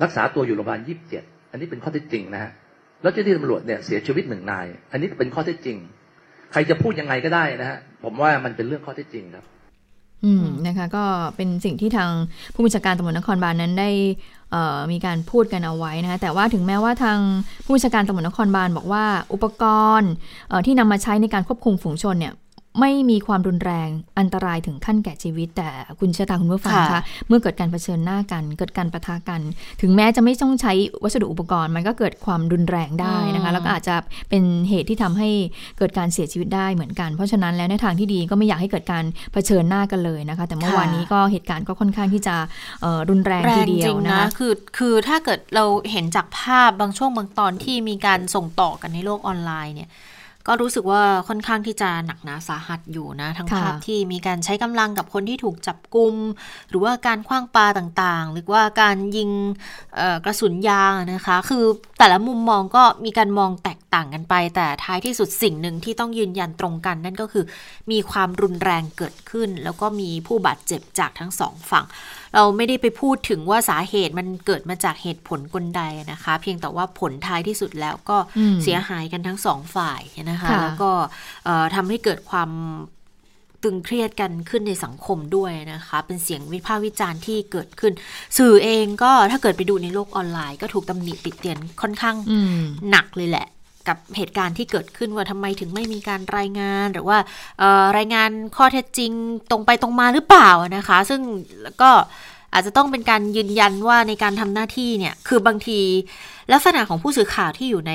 [0.03, 2.51] รักษาตัวอยู่โรงพยาบาลยี่สิบเจ็ดอันนี้เป็นข้อเท็จจริงนะฮะ
[3.01, 5.77] แล้วเจ้าที่ตำรวจเนี่ยเสียชีวิตหนึ่งนาย อันนี้เป็นข้อเท็จจริง
[6.51, 9.45] ใครจะพูดยังไงก็ได้นะฮะผมว่ามันเป็นเรื่องข้อเท็จจริงครับ
[10.25, 11.03] อืมนะคะก็
[11.35, 12.09] เป็นสิ่งที่ทาง
[12.53, 13.89] ผู้บัญชาการตำรวจนครบาลนั้นได้
[14.91, 17.19] มีการพูดกันเอาไว้นะคะแต่ว่าถึงแม้ว่าทาง
[17.65, 19.63] ผู้บัญชาการตำรวจนครบาลบอกว่าอุปก
[19.99, 20.11] รณ์
[20.65, 22.33] ที่นำมาใช้ในการควบคุมฝูงชนเนี่ย
[22.79, 23.89] ไม่มีความรุนแรง
[24.19, 29.41] อันตรายถึงขั้นแก่ชีวิต แต่คุณเชษตาคุณผู้ฟังค่ะคะเมื่อเกิดการเผชิญหน้ากัน เกิดการปะทะกัน
[29.81, 33.95] ถึงแม้จะไม่ต้องใช้วัสดุอุปกรณ์ มันก็เกิดความรุนแรงได้นะคะ แล้วก็อาจจะ
[34.29, 35.29] เป็นเหตุที่ทำให้
[35.77, 42.35] เกิดการเสียชีวิตได้เหมือนกัน เพราะฉะนั้นแล้วในทางที่ดีก็ไม่อยากให้เกิดการเผชิญหน้ากันเลยนะคะ แต่เมื่อวานนี้ก็เหตุการณ์ก็ค่อนข้างที่จะ
[42.81, 49.89] เอ่อรุนแรงแรทีงเดียจวริงนะนะคะคือคือถ้าเกิดเราเห็นจากภาพบางช่วงบางตอนที่มีการส่งต่อกันในโลกออนไลน์เนี่ย
[50.47, 56.15] ก็รู้สึกว่าค่อนข้างที่จะหนักหนาสาหัสอยู่นะ ทั้งค่ะภาพที่มีการใช้กำลังกับคนที่ถูกจับกุม
[56.69, 59.29] หรือว่าการคว้างปาต่างๆ หรือว่าการยิง
[59.95, 61.65] เอ่อกระสุนยางนะคะ คือ
[61.99, 67.45] แต่ละมุมมองก็มีการมองแตกต่างกันไป แต่ท้ายที่สุดสิ่งหนึ่งที่ต้องยืนยันตรงกัน นั่นก็คือ
[67.91, 71.85] มีความรุนแรงเกิดขึ้น แล้วก็มีผู้บาดเจ็บจากทั้งสองฝั่ง
[72.35, 80.91] เราไม่ได้ไปพูดถึงว่าสาเหตุมันเกิดมาจากเหตุผลกลใดนะคะ เพียงแต่ว่าผลท้ายที่สุดแล้วก็อืมเสียหายกันทั้งสองฝ่ายนะคะค่ะแล้วก็
[81.45, 82.49] เอ่อทำให้เกิดความ
[83.63, 87.93] ตึงเครียดกันขึ้นในสังคมด้วยนะคะ เป็นเสียงวิพากษ์วิจารณ์ที่เกิดขึ้น
[88.37, 92.61] สื่อเองก็ถ้าเกิดไปดูในโลกออนไลน์ ก็ถูกตำหนิติดเตียนค่อนข้างอืม
[92.91, 93.47] หนักเลยแหละ
[93.89, 97.17] กับเหตุการณ์ที่เกิดขึ้นว่าทำไมถึงไม่มีการรายงานหรือว่า
[97.59, 99.11] เอ่อรายงานข้อเท็จจริง
[99.51, 101.21] ตรงไปตรงมาหรือเปล่านะคะ ซึ่ง
[101.63, 101.89] แล้วก็
[102.53, 105.79] อาจจะต้องเป็นการยืนยันว่าในการทำหน้าที่เนี่ยคือบางที
[106.53, 107.93] ลักษณะของผู้สื่อข่าวที่อยู่ใน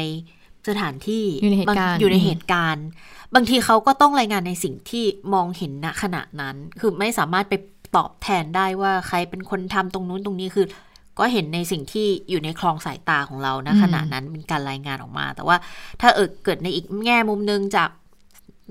[0.68, 2.87] สถานที่อยู่ในเหตุการณ์บงอยู่ในเหตุการณ์
[3.35, 5.04] บางทีเขาก็ต้องรายงานในสิ่งที่
[5.35, 7.54] มองเห็นณขณะนั้น คือไม่สามารถไป
[7.96, 10.66] ตอบแทนได้ว่าใครเป็นคนทำตรงนู้นตรงนี้คือ
[11.18, 15.57] ก็เห็นในสิ่งที่อยู่ในคลองสายตาของเราณอืมขณะนั้นเป็นการรายงานออกมา แต่ว่า
[16.00, 17.90] ถ้าเออเกิดในอีกแง่มุมหนึงจาก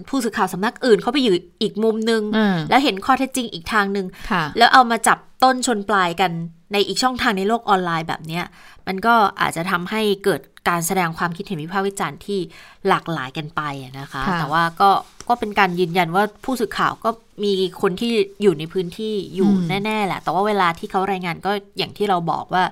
[0.10, 6.32] ผู้สื่อข่าวสำนักอื่นเขาไปอยู่อีกมุมหนึงอ่าแล้วเห็นข้อเท็จจริงอีกทางหนึ่งค่ะแล้วเอามาจับต้นชนปลายกัน
[6.74, 8.44] ในอีกช่องทางในโลกออนไลน์แบบเนี้ย
[8.88, 12.40] มันก็อาจจะทำให้เกิดการแสดงความคิดเห็นวิพากษ์วิจารณ์ที่
[12.88, 14.90] หลากหลายกันไปอะนะคะค่ะแต่ว่าก็
[15.30, 17.10] ก็เป็นการยืนยันว่าผู้สื่อข่าวก็
[17.44, 19.52] มีคนที่อยู่ในพื้นที่อยู่
[19.86, 22.64] แน่ ๆ แหละ แต่ว่าเวลาที่เขารายงานก็อย่างที่เราบอกว่า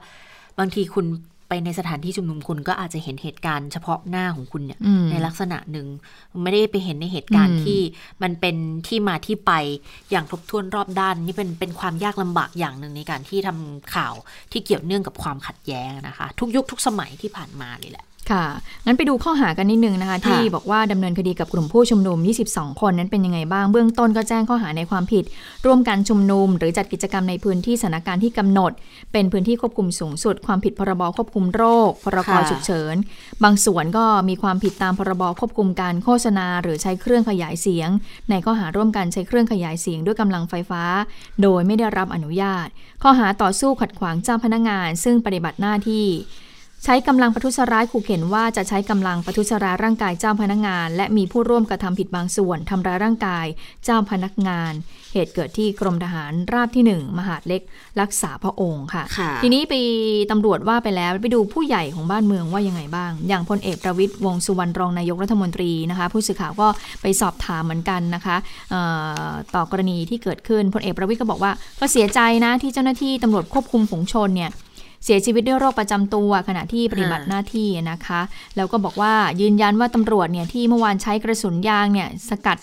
[0.60, 1.06] บางทีคุณ
[1.54, 5.88] ไปในสถานที่ชุมนุมคุณก็อาจจะเห็นเหตุการณ์เฉพาะหน้าของคุณเนี่ยอืมในลักษณะหนึ่ง
[6.44, 7.80] ไม่ได้ไปเห็นในเหตุการอืณ์มที่
[8.24, 8.56] มันเป็น
[8.88, 9.52] ที่มาที่ไป
[10.12, 14.14] อย่างครบถ้วนรอบด้านนี่เป็นเป็นความยากลำบากอย่างหนึ่งในการที่ทำข่าว
[14.52, 18.46] ที่เกี่ยวเนื่องกับความขัดแย้งนะคะ ทุกยุคทุกสมัยที่ผ่านมาเลยแหละ ค่ะ
[18.86, 22.18] งั้นไปดูข้อหากันนิดนึงนะคะ ที่บอกว่าดำเนินคดีกับกลุ่มผู้ชุมนุม
[22.50, 25.24] 22 คนนั้นเป็นยังไงบ้าง เบื้องต้นก็แจ้งข้อหาในความผิด
[25.66, 28.72] ร่วมกันชุมนุม หรือจัดกิจกรรมในพื้นที่สถานการณ์ที่กำหนด
[29.14, 32.96] เป็นพื้นที่ควบคุมสูงสุด ความผิดพรบควบคุมโรค พรกค่ะฉุกเฉิน
[33.44, 37.90] บางส่วนก็มีความผิดตามพรบควบคุมการโฆษณา หรือใช้เครื่องขยายเสียง
[38.30, 40.84] ในข้อหาร่วมกันใช้เครื่องขยายเสียงด้วยกำลังไฟฟ้า
[41.42, 42.68] โดยไม่ได้รับอนุญาต
[43.04, 46.08] ข้อหาต่อสู้ขัดขวางเจ้าพนักงาน ซึ่งปฏิบัติหน้าที่
[46.86, 53.46] ใช้กำลังประทุษร้ายขู่เข็นว่าจะใช้กำลังประทุษร้ายร่างกายเจ้าพนักงาน และมีผู้ร่วมกระทำผิดบางส่วนทำร้ายร่างกาย
[53.86, 54.74] เจ้าพนักงาน
[55.14, 57.62] เหตุเกิดที่กรมทหารราบที่ 1 มหาดเล็ก
[58.02, 59.74] รักษาพระองค์ค่ะค่ะทีนี้ไป
[60.32, 66.68] ตำรวจว่าไปแล้วไปดูผู้ใหญ่ของบ้านเมืองว่ายังไงบ้าง อย่างพลเอกประวิตยวงษ์สุวรรณรองนายกรัฐมนตรีนะคะ ผู้สื่อข่าวก็
[67.02, 68.36] ไปสอบถามเหมือนกันนะคะ
[68.72, 68.82] เอ่
[69.26, 74.52] อต่อกรณีที่เกิดขึ้นพลเอกประวิตยก็บอกว่าก็เสียใจนะที่เจ้าหน้าที่ตำรวจควบคุมฝูงชนเนี่ย
[75.06, 78.22] เสียชีวิตด้วยโรคประจำตัว ขณะที่ปฏิบัติหน้าที่นะคะ
[78.56, 82.58] แล้วก็บอกว่ายืนยันว่าตำรวจเนี่ยที่เมื่อวานใช้กระสุนยางเนี่ยสกัด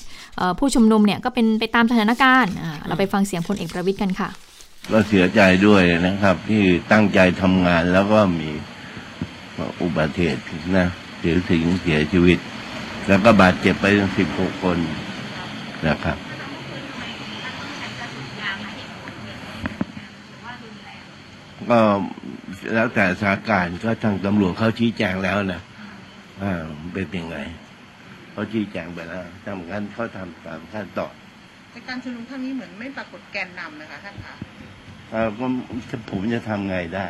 [0.58, 2.52] ผู้ชุมนุมเนี่ยก็เป็นไปตามสถานการณ์
[2.86, 4.28] เราไปฟังเสียงพลเอกประวิตยกันค่ะ
[4.92, 8.50] ก็เสียใจด้วยนะครับ ที่ตั้งใจทำงานแล้วก็มี
[9.82, 10.42] อุบัติเหตุ
[10.76, 12.38] นะเสียสิงเสียชีวิต
[13.08, 14.78] แล้วก็บาดเจ็บไปถึงสิบหกคน
[15.88, 16.18] นะครับ
[21.70, 21.80] ก็
[22.74, 25.62] แล้วแต่สถานการณ์ก็ทางตำรวจเขาชี้แจงแล้วนะ
[26.42, 26.62] อ่า
[26.94, 27.36] เป็นยังไง
[28.32, 31.12] เขาชี้แจงไปแล้วทำงั้นเขาทำตามขั้นตอน
[31.70, 34.34] ในการชุมนุมครั้งนี้เหมือนไม่ปรากฏแกนนำนะคะท่านคะ
[35.10, 35.46] เอ่อก็
[36.10, 37.06] ผมจะทำไงได้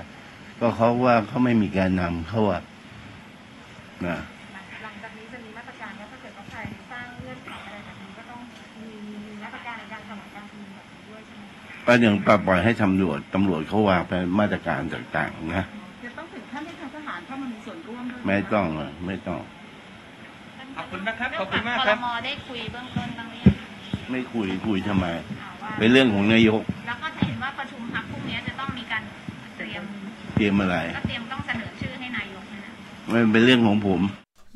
[0.60, 2.60] ก็เขาว่าเขาไม่มีการนำเขาว่า
[4.06, 4.18] นะ
[11.88, 12.14] ก็ยัง
[12.46, 15.64] ปล่อยให้ตำรวจตำรวจเขาวางเป็นมาตรการต่างๆนะ
[16.04, 19.40] จะต้องถึงขั้นให้ทางทหารเข้ามามีส่วนร่วมด้วยหไม่ต้องอะไม่ต้อง
[20.76, 25.06] ขอบคุณนะครับขอบคุณมากคครัรับบมได้คุยเบื้องต้นบ้างหรือยังไม่คุยคุยทำไม
[25.40, 29.02] อ่าว่าเป็นเรื่องของนายก แล้วก็จะเห็นว่าประชุมพักพรุ่งนี้จะต้องมีการ
[29.56, 29.82] เตรียม
[30.34, 32.72] เตรียมอะไรก็เตรียมต้องเสนอชื่อให้นายกเนยนะ
[33.12, 34.00] มันเป็นเรื่องของผม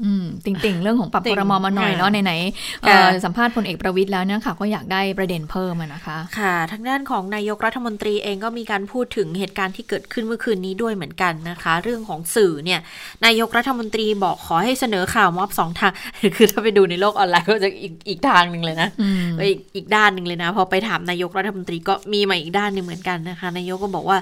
[0.05, 12.81] อืมติ่งๆเรื่องของปรับติ่พงรมมาหน่อยค่ะเนาะไหนๆเอ่อสัมภาษณ์พลเอกประวิตยแล้วเนี่ยค่ะก็อยากได้ประเด็นเพิ่มอะนะคะ ค่ะ ทางด้านของนายกรัฐมนตรีเองก็มีการพูดถึงเหตุการณ์ที่เกิดขึ้นเมื่อคืนนี้ด้วยเหมือนกันนะคะ เรื่องของสื่อเนี่ย
[13.27, 15.93] นายกรัฐมนตรีบอกขอให้เสนอข่าวม็อบสองทาง
[16.37, 24.19] คือถ้าไปดูในโลกออนไลน์ก็จะอีกอีกทางหนึ่งเลยนะอืมไปอีกอีกด้านหนึ่งเลยนะพอไปถามนายกรัฐมนตรีก็มีมาอีกด้านหนึ่งเหมือนกันนะคะ นายกก็บอกว่า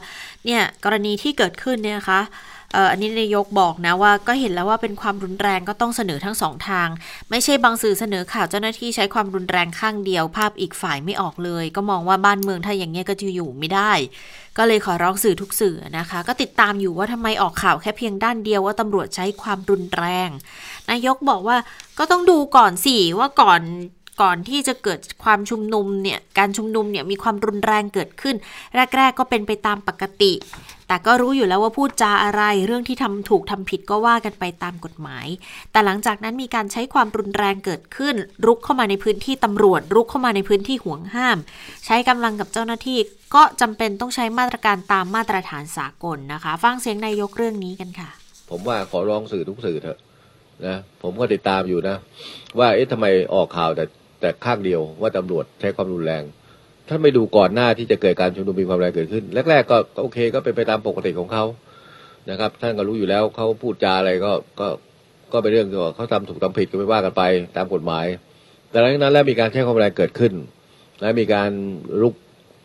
[0.46, 6.88] เนี่ยกรณีที่เกิดขึ้นเนี่ยนะคะเอันนี้นายกบอกนะว่าก็เห็นแล้วว่าเป็นความรุนแรงก็ต้องเสนอทั้งสองทาง
[7.30, 13.92] ไม่ใช่บางสื่อเสนอข่าวเจ้าหน้าที่ใช้ความรุนแรงข้างเดียว ภาพอีกฝ่ายไม่ออกเลย ก็มองว่าบ้านเมืองถ้าอย่างเงี้ยก็จะอยู่ไม่ได้
[14.58, 20.28] ก็เลยขอร้องสื่อทุกสื่อนะคะ ก็ติดตามอยู่ว่าทำไมออกข่าวแค่เพียงด้านเดียวว่าตำรวจใช้ความรุนแรง
[20.90, 21.56] นายกบอกว่า
[21.98, 23.62] ก็ต้องดูก่อนสิว่าก่อน
[24.22, 28.36] ก่อนที่จะเกิดความชุมนุมเนี่ย การชุมนุมเนี่ยมีความรุนแรงเกิดขึ้น
[28.96, 30.32] แรก ๆ ก็เป็นไปตามปกติ
[30.90, 35.26] แต่ก็รู้อยู่แล้วว่าพูดจาอะไร เรื่องที่ทำถูกทำผิดก็ว่ากันไปตามกฎหมาย
[35.72, 38.14] แต่หลังจากนั้นมีการใช้ความรุนแรงเกิดขึ้น
[38.46, 41.38] รุกเข้ามาในพื้นที่ตำรวจ รุกเข้ามาในพื้นที่ห่วงห้าม
[41.86, 42.98] ใช้กำลังกับเจ้าหน้าที่
[43.34, 48.10] ก็จำเป็นต้องใช้มาตรการตามมาตรฐานสากลนะคะ ฟังเสียงนายกเรื่องนี้กันค่ะ
[48.50, 49.98] ผมว่าขอร้องสื่อทุกสื่อเถอะ
[50.66, 51.96] นะผมก็ติดตามอยู่นะ
[52.58, 53.84] ว่าเอ๊ะทำไมออกข่าวแต่
[54.20, 56.24] แต่ข้างเดียวว่าตำรวจใช้ความรุนแรง
[56.90, 61.44] ท่านไม่ดูก่อนหน้าที่จะเกิดการชุมนุมมีความรุนแรงเกิดขึ้นแรกๆก็ก็โอเค ก็เป็นไปตามปกติของเขา
[62.30, 64.66] นะครับ ท่านก็รู้อยู่แล้วเขาพูดจาอะไรก็ก็
[65.32, 67.22] ก็เป็นเรื่องที่ว่าเขาทำถูกทำผิดก็ไม่ว่ากันไป
[67.56, 68.06] ตามกฎหมาย
[68.70, 70.32] แต่หลังจากนั้นแล้วมีการใช้ความรุนแรงเกิดขึ้น
[71.00, 71.50] และมีการ
[72.02, 72.14] ลุก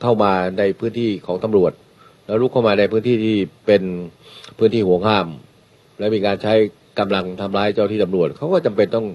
[0.02, 1.72] เข้ามาในพื้นที่ของตำรวจ
[2.26, 3.84] แล้วลุกเข้ามาในพื้นที่ที่เป็น
[4.58, 5.28] พื้นที่ห่วงห้าม
[6.00, 6.54] และมีการใช้
[7.00, 9.08] กำลังทำร้ายเจ้าที่ตำรวจเขาก็จำเป็นต้อง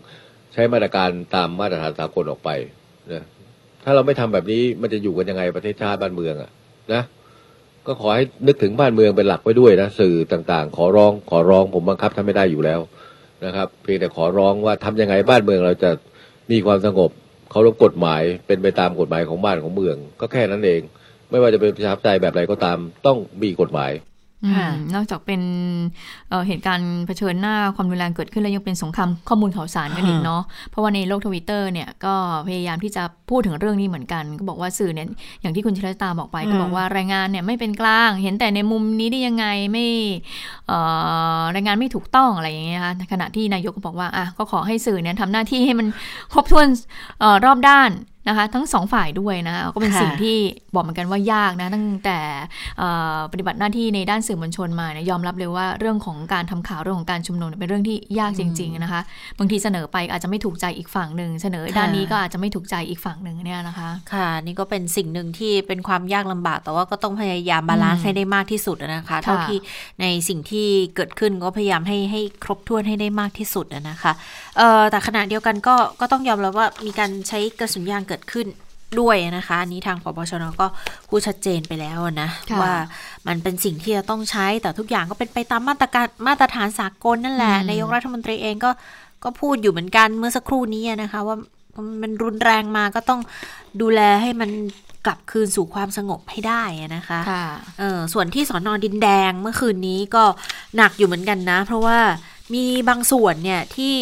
[0.53, 2.51] ใช้มาตรการตามมาตรฐานสากลออกไป
[3.13, 3.25] นะ
[3.85, 6.51] ถ้าเราไม่ทำแบบนี้มันจะอยู่กันยังไงประเทศชาติบ้านเมืองอะ
[6.93, 7.03] นะ
[7.87, 12.81] ก็ขอให้นึกถึงบ้านเมืองเป็นหลักไว้ด้วยนะสื่อต่างๆ ขอร้องขอร้องผมบังคับทำไม่ได้อยู่แล้ว
[13.45, 15.91] นะครับ เพียงแต่ขอร้องว่าทำยังไงบ้านเมืองเราจะ
[16.51, 17.11] มีความสงบ
[17.51, 20.81] เคารพกฎหมายเป็นไปตามกฎหมายของบ้านของเมือง ก็แค่นั้นเอง
[21.31, 23.93] ไม่ว่าจะเป็นประชาธิปไตยแบบไรก็ตาม ต้องมีกฎหมาย
[24.95, 25.41] นอกจากเป็น
[26.29, 32.15] เอ่อเหตุการณ์เผชิญหน้าความรุนแรงเกิดขึ้นแล้วยังเป็นสงครามข้อมูลข่าวสารกันอีกเนาะเพราะว่าในโลกทวิตเตอร์เนี่ยก็
[32.47, 35.07] พยายามที่จะพูดถึงเรื่องนี้เหมือนกัน ก็บอกว่าสื่อเนี่ย
[35.41, 39.87] อย่างที่คุณชลตาบอกไป ก็บอกว่ารายงานเนี่ยไม่เป็นกลาง เห็นแต่ในมุมนี้ได้ยังไงไม่
[40.69, 40.79] เอ่
[41.39, 45.87] อรายงานไม่ถูกต้องอะไรอย่างเงี้ยนะคะขณะที่นายกก็บอกว่าอะก็ขอให้สื่อเนี่ยทำหน้าที่ให้มัน
[46.33, 46.67] ครบถ้วน
[47.21, 47.91] เออรอบด้าน
[48.29, 50.37] นะคะ ทั้งสองฝ่ายด้วยนะคะก็เป็นค่ะสิ่งที่
[50.75, 52.19] บอกเหมือนกันว่ายากนะ ตั้งแต่
[52.79, 59.01] เอ่อปฏิบัติหน้าที่ในด้านสื่อมวลชนมาเนี่ยยอมรับเลยว่าเรื่องของการทำข่าวเรื่องของการชุมนุมเนี่ยเป็นเรื่องที่ยากจริง ๆ นะคะ
[59.39, 69.59] บางทีเสนอไปอาจจะไม่ถูกใจอีกฝั่งหนึ่งเสนอด้านนี้ก็อาจจะไม่ถูกใจอีกฝั่งหนึ่งเนี่ยนะคะ ค่ะ นี่ก็เป็นสิ่งหนึ่งที่เป็นความยากลำบาก แต่ว่าก็ต้องพยายาม balance ให้ได้มากที่สุดนะคะ เท่าที่
[70.01, 74.13] ในสิ่งที่เกิดขึ้นก็พยายามให้ให้ครบถ้วนให้ได้มากที่สุดนะคะ
[74.59, 78.49] เอ่อแต่ขณะเดียวกันก็ก็ต้องยอมรับว่ามีการใช้กระสุนยางเกิดขึ้น
[79.01, 80.67] ด้วยนะคะอันนี้ทางพบชนก็
[81.09, 82.75] พูดชัดเจนไปแล้วนะค่ะว่า
[83.27, 88.71] มันเป็นสิ่งที่จะต้องใช้แต่ทุกอย่างก็เป็นไปตามมาตรการมาตรฐานสากลนั่นแหละอืมนายกรัฐมนตรีเองก็
[89.25, 91.37] ก็พูดอยู่เหมือนกันเมื่อสักครู่นี้นะคะ ว่า
[92.03, 93.21] มันรุนแรงมาก็ต้อง
[93.81, 94.51] ดูแลให้มัน
[95.07, 96.63] กลับคืนสู่ความสงบให้ได้
[96.97, 97.47] นะคะค่ะ
[97.81, 100.25] เออส่วนที่สอนอดินแดงเมื่อคืนนี้ก็
[100.77, 101.99] หนักอยู่เหมือนกันนะ เพราะว่า
[102.55, 103.95] มีบางส่วนเนี่ยที่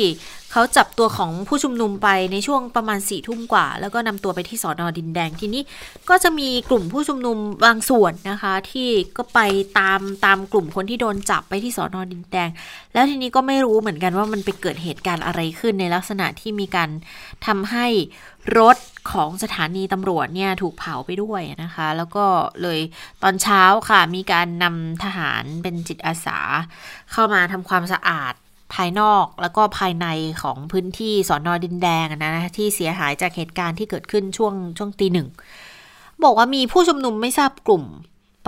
[0.53, 5.63] เขาจับตัวของผู้ชุมนุมไปในช่วงประมาณสี่ทุ่มกว่า แล้วก็นำตัวไปที่สอนอดินแดงทีนี้
[6.09, 9.41] ก็จะมีกลุ่มผู้ชุมนุมบางส่วนนะคะ ที่ก็ไป
[9.79, 12.49] ตามตามกลุ่มคนที่โดนจับไปที่สอนอดินแดง
[12.93, 16.91] แล้วทีนี้ก็ไม่รู้เหมือนกันว่ามันไปเกิดเหตุการณ์อะไรขึ้นในลักษณะที่มีการ
[17.47, 17.87] ทำให้
[18.59, 18.77] รถ
[19.13, 22.25] ของสถานีตำรวจเนี่ยถูกเผาไปด้วยนะคะ แล้วก็
[22.63, 22.81] เลย
[23.23, 26.39] ตอนเช้าค่ะ มีการนำทหารเป็นจิตอาสา
[27.13, 28.35] เข้ามาทำความสะอาด
[28.75, 30.07] ภายนอกแล้วก็ภายใน
[30.43, 35.29] ของพื้นที่สอนอดินแดงนะที่เสียหายจากเหตุการณ์ที่เกิดขึ้นช่วงช่วงตีหนึ่ง
[36.25, 37.85] บอกว่ามีผู้ชุมนุมไม่ทราบกลุ่ม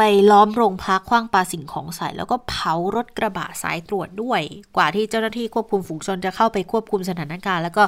[0.03, 4.41] ไปล้อมโรงพักคว้างปาสิ่งของใส่ แล้วก็เผารถกระบะสายตรวจด้วย
[4.77, 7.85] กว่าที่เจ้าหน้าที่ควบคุมฝูงชนจะเข้าไปควบคุมสถานการณ์ แล้วก็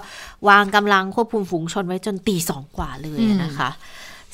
[0.49, 3.71] วางกำลังควบคุมฝูงชนไว้จนตีสองกว่าเลยนะคะ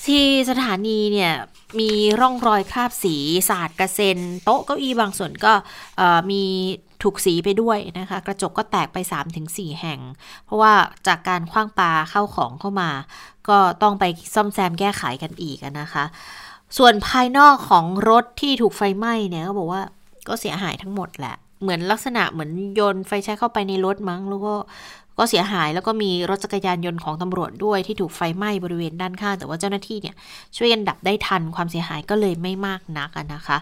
[0.04, 1.32] ที่สถานีเนี่ย
[1.80, 3.16] มีร่องรอยคราบสี
[3.48, 5.52] สาดกระเซ็น โต๊ะเก้าอี้บางส่วนก็
[5.96, 6.42] เอ่อมี
[7.02, 8.98] ถูกสีไปด้วยนะคะ กระจกก็แตกไป
[9.38, 10.00] 3-4 แห่ง
[10.44, 10.72] เพราะว่า
[11.06, 12.90] จากการคว้างปาเข้าของเข้ามา
[13.48, 16.04] ก็ต้องไปซ่อมแซมแก้ไขกันอีกอะนะคะ
[16.76, 19.82] ส่วนภายนอกของรถที่ถูกไฟไหม้เนี่ยก็บอกว่า
[20.28, 24.54] ก็เสียหายทั้งหมดแหละ เหมือนลักษณะเหมือนโยนไฟแช็กเข้าไปในรถมั้งแล้วก็
[25.20, 30.14] ก็เสียหายแล้วก็มีรถจักรยานยนต์ของตำรวจด้วยที่ถูกไฟไหม้บริเวณด้านข้างแต่ว่าเจ้าหน้าที่เนี่ย
[30.56, 33.56] ช่วยกันดับได้ทันความเสียหายก็เลยไม่มากนักนะคะ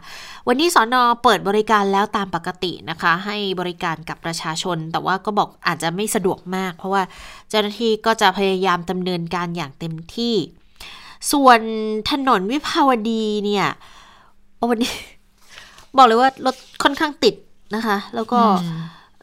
[0.49, 7.03] วันนี้สอนอเปิดบริการแล้วตามปกตินะคะ ให้บริการกับประชาชน แต่ว่าก็บอกอาจจะไม่สะดวกมาก เพราะว่า
[7.51, 10.35] เจ้าหน้าที่ก็จะพยายามดำเนินการอย่างเต็มที่
[11.33, 11.61] ส่วน
[12.11, 13.67] ถนนวิภาวดีเนี่ย
[14.71, 14.93] วันนี้
[15.97, 17.35] บอกเลยว่ารถค่อนข้างติด
[17.75, 18.81] นะคะ แล้วก็อืม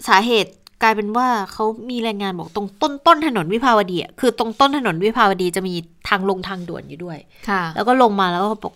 [0.07, 0.51] สาเหตุ
[0.83, 5.73] กลายเป็นว่าเขามีรายงานบอกตรงต้นต้นถนนวิภาวดีอะคือตรงต้นถนนวิภาวดีจะมี
[6.09, 7.17] ทางลงทางด่วนอยู่ด้วย
[7.49, 8.73] ค่ะ แล้วก็ลงมาแล้วก็บอก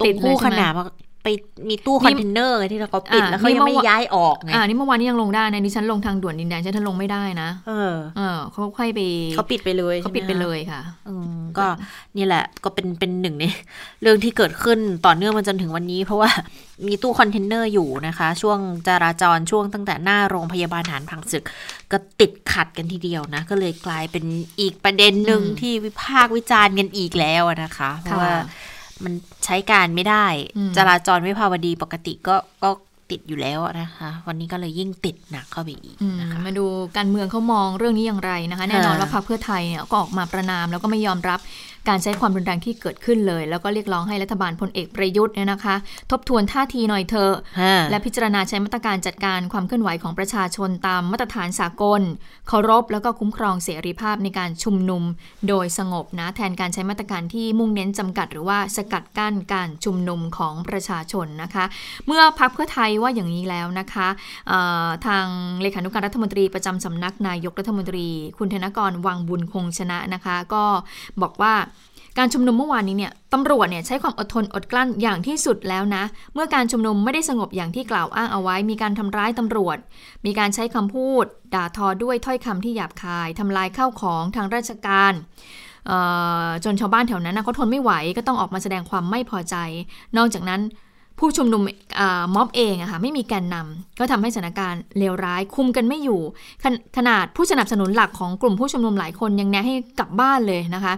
[0.00, 0.84] ตรติงดเลยคู่ใช่ขไหมนานมา
[1.24, 1.28] ไป
[1.68, 9.00] มีตู้คอนเทนเนอร์ไงที่เราเขาปิดอ่าแล้วเขายังนี่ไม่เมื่อวะย้ายออกไงอ่านี่เมื่อวานนี้ยังลงได้นะดิฉันลงทางด่วนดินแดงฉันลงไม่ได้นะ เออ เออเขาค่อยไป
[9.34, 11.66] เขาปิดไปเลยเขาใช่หมปิดไปคะเลยค่ะ อืมก็
[12.16, 13.44] นี่แหละก็เป็นเป็นหนึ่งใน
[14.02, 16.30] เรื่องที่เกิดขึ้นต่อเนื่องมาจนถึงวันนี้ เพราะว่า
[16.86, 18.58] มีตู้คอนเทนเนอร์อยู่นะคะ ช่วง
[18.88, 21.44] จราจรช่วงตั้งแต่หน้าโรงพยาบาลทหารผ่านศึก
[21.92, 24.24] ก็ติดขัดกันทีเดียวนะ ก็เลยกลายเป็น
[24.60, 28.72] อีกประเด็นหนึ่งอืมที่วิพากษ์วิจารณ์กันอีกแล้วอะนะคะ เพราะว่าค่ะ
[29.04, 30.26] มัน ใช้การไม่ได้
[30.56, 32.70] อืมจราจรวิภาวดีปกติก็ก็
[33.10, 36.64] ติดอยู่แล้วอะนะคะ วันนี้ก็เลยยิ่งติดหนักเข้าไปอีกอืมนะคะมาดู
[36.96, 41.40] การเมืองเขามองเรื่องนี้อย่างไรนะคะ แน่นอนค่ะว่าพรรคเพื่อไทยเนี่ยก็ออกมาประณามแล้วก็ไม่ยอมรับ
[41.88, 45.74] การใช้ความรุนแรงที่เกิดขึ้นเลย แล้วก็เรียกร้องให้รัฐบาลพลเอกประยุทธ์เนี่ยนะคะ
[46.10, 52.00] ทบทวนท่าทีหน่อยเถอะฮะและพิจารณาใช้มาตรการจัดการความเคลื่อนไหวของประชาชนตามมาตรฐานสากล
[52.48, 55.02] เคารพแล้วก็คุ้มครองเสรีภาพในการชุมนุม
[55.48, 61.64] โดยสงบนะแทนการใช้มาตรการที่มุ่งเน้นจำกัด หรือว่าสกัดกั้นการชุมนุมของประชาชนนะคะ
[62.06, 64.08] เมื่อพักเพื่อไทยว่าอย่างนี้แล้วนะคะ
[64.48, 65.26] เอ่อทาง
[65.62, 68.06] เลขานุการรัฐมนตรีประจำสำนักนายกรัฐมนตรี
[68.38, 70.64] คุณธนกรวังบุญคงชนะนะคะ ก็
[71.22, 71.54] บอกว่า
[72.18, 79.78] การชุมนุมเมื่อวานนี้เนี่ยตำรวจเนี่ยใช้ความอดทนอดกลั้นอย่างที่สุดแล้วนะ เมื่อการชุมนุมไม่ได้สงบอย่างที่กล่าวอ้างเอาไว้ มีการทำร้ายตำรวจ
[80.26, 81.24] มีการใช้คำพูด
[81.54, 85.12] ด่าทอด้วยถ้อยคำที่หยาบคายทำลายข้าวของทางราชการ
[86.64, 89.56] จนชาวบ้านแถวนั้นนะเขาทนไม่ไหวก็ต้องออกมาแสดงความไม่พอใจ
[90.16, 90.60] นอกจากนั้น
[91.18, 91.62] ผู้ชุมนุม
[92.00, 96.20] อ่าม็อบเองอะค่ะไม่มีแกนนำก็ทำให้สถานการณ์เลวร้ายคุมกันไม่อยู่
[96.62, 100.94] ขนขนาดผู้สนับสนุนหลักของกลุ่มผู้ชุมนุมหลายคนยังแนะให้กลับบ้านเลยนะคะ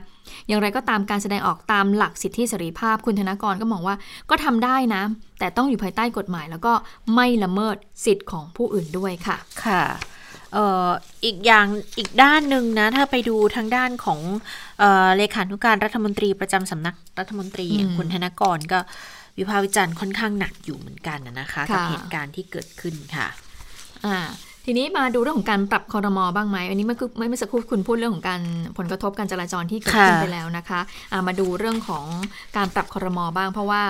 [0.46, 3.96] อย่างไรก็ตามการแสดงออกตามหลักสิทธิเสรีภาพคุณธนกรก็มองว่า
[4.30, 5.02] ก็ทำได้นะ
[5.38, 6.72] แต่ต้องอยู่ภายใต้กฎหมาย แล้วก็
[7.14, 9.84] ไม่ละเมิดสิทธิ์ของผู้อื่นด้วยค่ะค่ะ
[10.52, 10.88] เอ่อ
[11.24, 11.66] อีกอย่าง
[11.98, 14.20] อีกด้านหนึ่งนะถ้าไปดูทางด้านของ
[14.78, 18.80] เอ่อเลขานุการรัฐมนตรีประจำสำนักรัฐมนตรีอืมอย่างคุณธนกรก็
[19.38, 23.28] วิพากษ์วิจารณ์ค่อนข้างหนักอยู่เหมือนกันนะนะคะกับค่ะเหตุการณ์ที่เกิดขึ้นค่ะ
[24.06, 24.18] อ่า
[24.68, 28.40] ทีนี้มาดูเรื่องของการปรับคอรมอบ้างไหมอันนี้เมื่อเมื่อสักครู่คุณพูดเรื่องของการ
[28.78, 30.80] ผลกระทบการจราจรที่เกิดขึ้นค่ะไปแล้วนะคะ
[31.12, 32.04] อ่ามาดูเรื่องของ
[32.56, 33.82] การปรับคอรมอบ้าง เพราะว่า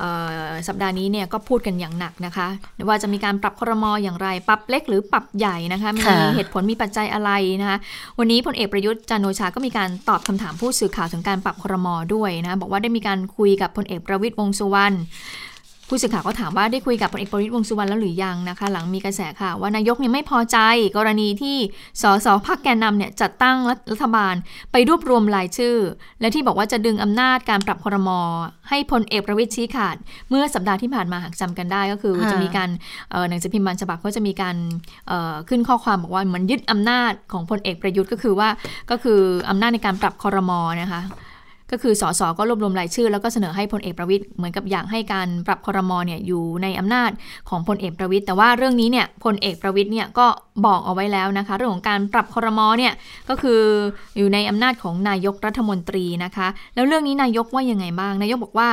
[0.00, 0.10] เอ่
[0.48, 2.46] อสัปดาห์นี้เนี่ยก็พูดกันอย่างหนักนะคะ
[2.88, 7.78] ว่าจะมีการปรับคอรมออย่างไร ปรับเล็กหรือปรับใหญ่นะคะมีค่ะเหตุผลมีปัจจัยอะไรนะคะ
[8.18, 14.96] วันนี้พลเอกประยุทธ์จันทร์โอชาก็มีการตอบคำถามผู้สื่อข่าวถึงการปรับคอรมอด้วยนะบอกว่าได้มีการคุยกับพลเอกประวิตยวงษ์สุวรรณ
[15.88, 20.58] ผู้สื่อข่าวก็ถามว่าได้คุยกับพลเอกประวิตยวงษ์สุวรรณแล้วหรือยังนะคะ หลังมีกระแสข่าวว่านายกเนี่ยไม่พอใจ
[20.96, 21.56] กรณีที่
[22.02, 23.56] สสพรรคแกนนำเนี่ยจัดตั้ง
[23.92, 24.34] รัฐบาล
[24.72, 25.76] ไปรวบรวมรายชื่อ
[26.20, 28.10] และที่บอกว่าจะดึงอำนาจการปรับครม
[28.68, 29.96] ให้พลเอกประวิตยชี้ขาด
[30.30, 32.70] เมื่อสัปดาห์ที่ผ่านมาหากจำกันได้ก็คือค่ะจะมีการ
[33.10, 34.56] เอ่อหนังสือพิมพ์บางฉบับก็จะมีการ
[35.08, 38.48] เอ่อขึ้นข้อความบอกว่าเหมือนยึดอำนาจของพลเอกประยุทธ์ก็คือว่า
[38.90, 39.20] ก็คือ
[39.50, 40.50] อำนาจในการปรับครม
[40.82, 41.02] นะคะ
[41.74, 47.10] ก็คือสสก็รวบรวมรายชื่อ แล้วก็เสนอให้พลเอกประวิตยเหมือนกับอยากให้การปรับคอรมอเนี่ยอยู่ในอำนาจ
[47.48, 50.26] ของพลเอกประวิตยแต่ว่าเรื่องนี้เนี่ยพลเอกประวิตยเนี่ยก็
[50.66, 52.92] บอกเอาไว้แล้วนะคะ เรื่องของการปรับคอรมอเนี่ย
[53.28, 53.60] ก็คือ
[54.16, 58.68] อยู่ในอำนาจของนายกรัฐมนตรีนะคะ แล้วเรื่องนี้นายกว่ายังไงบ้าง นายกบอกว่า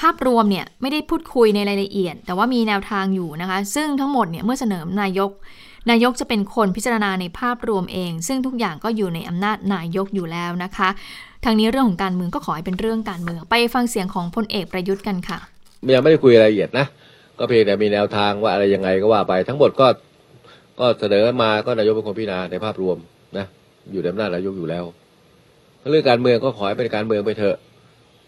[0.00, 5.30] ภาพรวมเนี่ยไม่ได้พูดคุยในรายละเอียด แต่ว่ามีแนวทางอยู่นะคะ ซึ่งทั้งหมดเนี่ยเมื่อเสนอนายก
[5.90, 10.88] นายกจะเป็นคนพิจารณาในภาพรวมเอง ซึ่งทุกอย่างก็อยู่ในอำนาจนายกอยู่แล้วนะคะ
[11.44, 15.38] ทางนี้เรื่องของการเมืองก็ขอให้เป็นเรื่องการเมือง ไปฟังเสียงของพลเอกประยุทธ์กันค่ะ
[15.94, 16.86] ยังไม่ได้คุยรายละเอียดนะ
[17.38, 19.86] ก็เพียงแต่มีแนวทางว่าอะไรยังไงก็ว่าไปทั้งหมดก็
[20.80, 22.96] ก็เสนอมาก็นายกเป็นคนพิจารณาในภาพรวม
[23.38, 23.46] นะ
[23.92, 24.84] อยู่ในอำนาจนายกอยู่แล้ว
[25.90, 27.56] เรื่องการเมืองก็ขอให้เป็นการเมืองไปเถอะ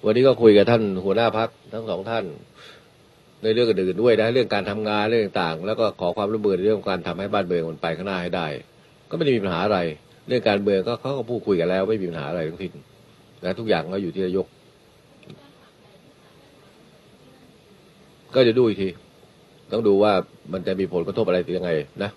[0.04, 2.24] วันนี้ก็คุยกับท่านหัวหน้าพักทั้งสองท่าน
[3.42, 8.46] ในเรื่องอื่นๆด้วยนะเรื่องการทำงานเรื่องต่างๆ แล้วก็ขอความร่วมมือในเรื่องการทำให้บ้านเมืองมันไปข้างหน้าให้ได้
[9.10, 9.78] ก็ไม่ได้มีปัญหาอะไร
[10.28, 12.72] เรื่องการเมืองก็เขาก็พูดคุยกันแล้ว ไม่มีปัญหาอะไรทั้งสิ้น
[13.44, 14.46] นะทุกอย่างก็อยู่ที่นายก
[18.34, 18.88] ก็จะดูอีกที
[19.72, 20.12] ต้องดูว่า
[20.52, 21.70] มันจะมีผลกระทบอะไรยังไง
[22.02, 22.10] นะ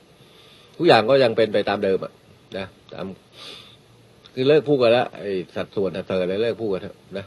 [0.77, 2.11] ทุกอย่างก็ยังเป็นไปตามเดิมอะ
[2.57, 3.05] นะตาม
[4.33, 7.25] คือเลิกพูดกันแล้วไอ้สัดส่วนสัดเธออะไรเลิกพูดกันเถอะนะ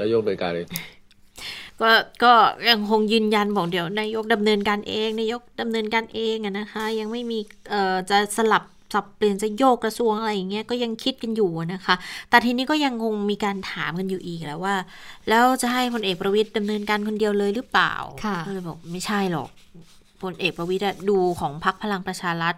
[0.00, 0.68] นายกโดยการเอง
[1.80, 1.90] ก็
[2.24, 2.32] ก็
[2.68, 7.38] ยังคงยืนยันบอกเดี๋ยวนายกดำเนินการเอง นายกดำเนินการเองอะนะคะ ยังไม่มี
[7.70, 11.94] เอ่อจะสลับ สับเปลี่ยนจะโยกกระทรวงอะไรอย่างเงี้ยก็ยังคิดกันอยู่นะคะ
[12.30, 14.76] แต่ทีนี้ก็ยังคงมีการถามกันอยู่อีกแล้วว่า
[15.28, 19.50] แล้วจะให้พลเอกประวิตยดำเนินการคนเดียวเลยหรือเปล่าค่ะก็เลยบอกไม่ใช่หรอก
[20.22, 22.54] พลเอกประวิตยอะดูของพรรคพลังประชารัฐ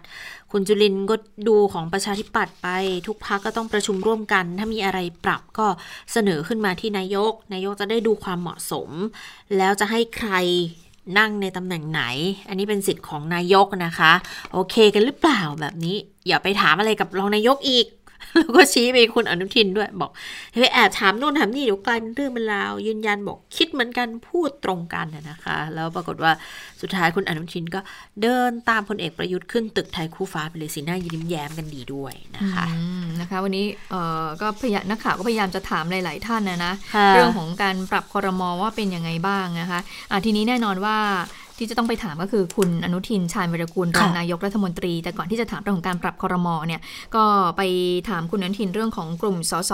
[0.51, 1.15] คุณจุลินทร์ก็
[1.47, 2.67] ดูของประชาธิปัตย์ไป
[3.07, 5.67] ทุกพักก็ต้องประชุมร่วมกัน ถ้ามีอะไรปรับก็
[6.11, 8.89] เสนอขึ้นมาที่นายก นายกจะได้ดูความเหมาะสม
[9.57, 10.31] แล้วจะให้ใคร
[11.17, 12.01] นั่งในตำแหน่งไหน
[12.47, 14.11] อันนี้เป็นสิทธิ์ของนายกนะคะ
[14.51, 15.95] โอเคกันหรือเปล่าแบบนี้
[16.27, 17.85] อย่าไปถามอะไรกับรองนายกอีก
[18.33, 20.11] แล้วก็ชี้ไปคุณอนุทินด้วยบอก
[20.51, 26.31] อย่าไปแอบถามนู่นถามนี่เดี๋ยวกลายเป็นเรื่องเป็นราว ยืนยันบอกคิดเหมือนกันพูดตรงกันน่ะนะคะ แล้วปรากฏว่า
[26.81, 27.79] สุดท้ายคุณอนุทินก็
[28.21, 39.79] เดินตามพลเอกประยุทธ์ขึ้นตึกไทยคู่ฟ้าไปเลยสีหน้ายิ้มแย้มกันดีด้วยนะคะอืมนะคะ วันนี้เอ่อก็พยายามนักข่าวก็พยายามจะถามหลาย ๆ ท่านนะนะค่ะเรื่องของการปรับคอรมอว่าเป็นยังไงบ้างนะคะ
[40.11, 40.97] อะทีนี้แน่นอนว่า
[41.63, 46.81] ที่จะต้องไปถามก็คือคุณอนุทินชาญวิรกูลรองนายกรัฐมนตรี แต่ก่อนที่จะถามเรื่องของการปรับคอรมอเนี่ย
[47.15, 47.23] ก็
[47.57, 47.61] ไป
[48.09, 49.71] ถามคุณอนุทินเรื่องของกลุ่มสส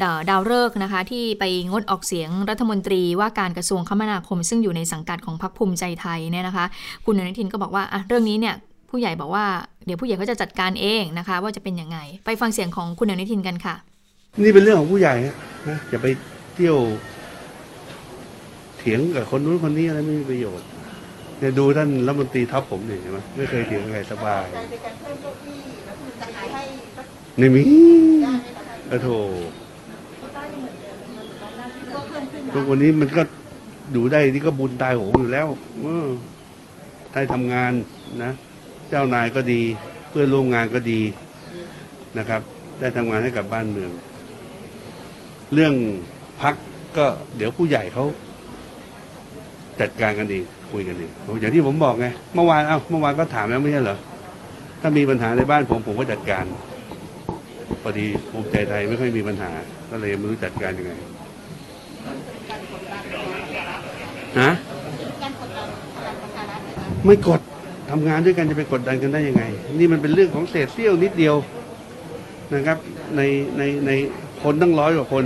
[0.00, 6.64] เอ่อดาวฤกษ์นะคะ ที่ไปงดออกเสียงรัฐมนตรีว่าการกระทรวงคมนาคม ซึ่งอยู่ในสังกัดของพรรคภูมิใจไทยเนี่ยนะคะ
[7.06, 8.54] คุณอนุทินก็บอกว่าอะเรื่องนี้เนี่ย
[8.90, 9.44] ผู้ใหญ่บอกว่า
[9.86, 13.74] เดี๋ยวผู้ใหญ่เขาจะจัดการเองนะคะ ว่าจะเป็นยังไง ไปฟังเสียงของคุณอนุทินกันค่ะ
[14.42, 15.14] นี่เป็นเรื่องของผู้ใหญ่
[15.68, 16.06] นะอย่าไป
[16.54, 16.78] เที่ยว
[18.78, 20.66] เถียงกับคนนู้นคนนี้อะไรไม่มีประโยชน์
[21.44, 26.62] เนี่ยดูท่านรัฐมนตรีท็อปผมเนี่ยเห็นไหมไม่เคยเถียงใครสบายใจในการเพิ่มเก้าอี้แล้วคุณจะขายให้
[26.96, 27.06] สัก
[27.38, 29.08] ไม่มีได้ไหมคะโอ้โถ
[30.36, 33.22] ก็ยังเหมือนเดิมเหมือนตอนแรกที่ก็เพิ่มขึ้นทุกวันนี้มันก็
[33.92, 35.46] อยู่ได้นี่ก็บุญตายโหงอยู่แล้ว
[35.80, 36.08] เออ
[37.12, 37.72] ได้ทำงาน
[38.22, 38.32] นะ
[38.88, 39.62] เจ้านายก็ดี
[40.10, 41.00] เพื่อนร่วมงานก็ดี
[42.18, 42.40] นะครับ
[42.80, 43.90] ได้ทำงานให้กับบ้านเมือง
[45.54, 45.74] เรื่อง
[46.42, 46.54] พัก
[46.96, 48.04] ก็เดี๋ยวผู้ใหญ่เขา
[49.80, 50.44] จัดการกันเอง
[50.74, 51.10] คุยกันเอง
[51.40, 53.98] อย่างที่ผมบอกไงเมื่อวานเอ้าเมื่อวานก็ถามแล้วไม่ใช่เหรอ
[54.80, 56.44] ถ้ามีปัญหาในบ้านผมผมก็จัดการ
[57.82, 59.50] พอดีภูมิใจไทยไม่ค่อยมีปัญหา
[59.90, 60.92] ก็เลยไม่รู้จัดการยังไง
[64.40, 64.50] ฮะ
[67.06, 67.40] ไม่กด
[67.90, 69.44] ทำงานด้วยกันจะไปกดดันกันได้ยังไง
[69.78, 71.36] นี่มันเป็นเรื่องของเศษเสี้ยวนิดเดียว
[72.54, 72.78] นะครับ
[73.16, 73.20] ใน
[73.58, 73.90] ในใน
[74.42, 75.24] คนตั้งร้อยกว่าคน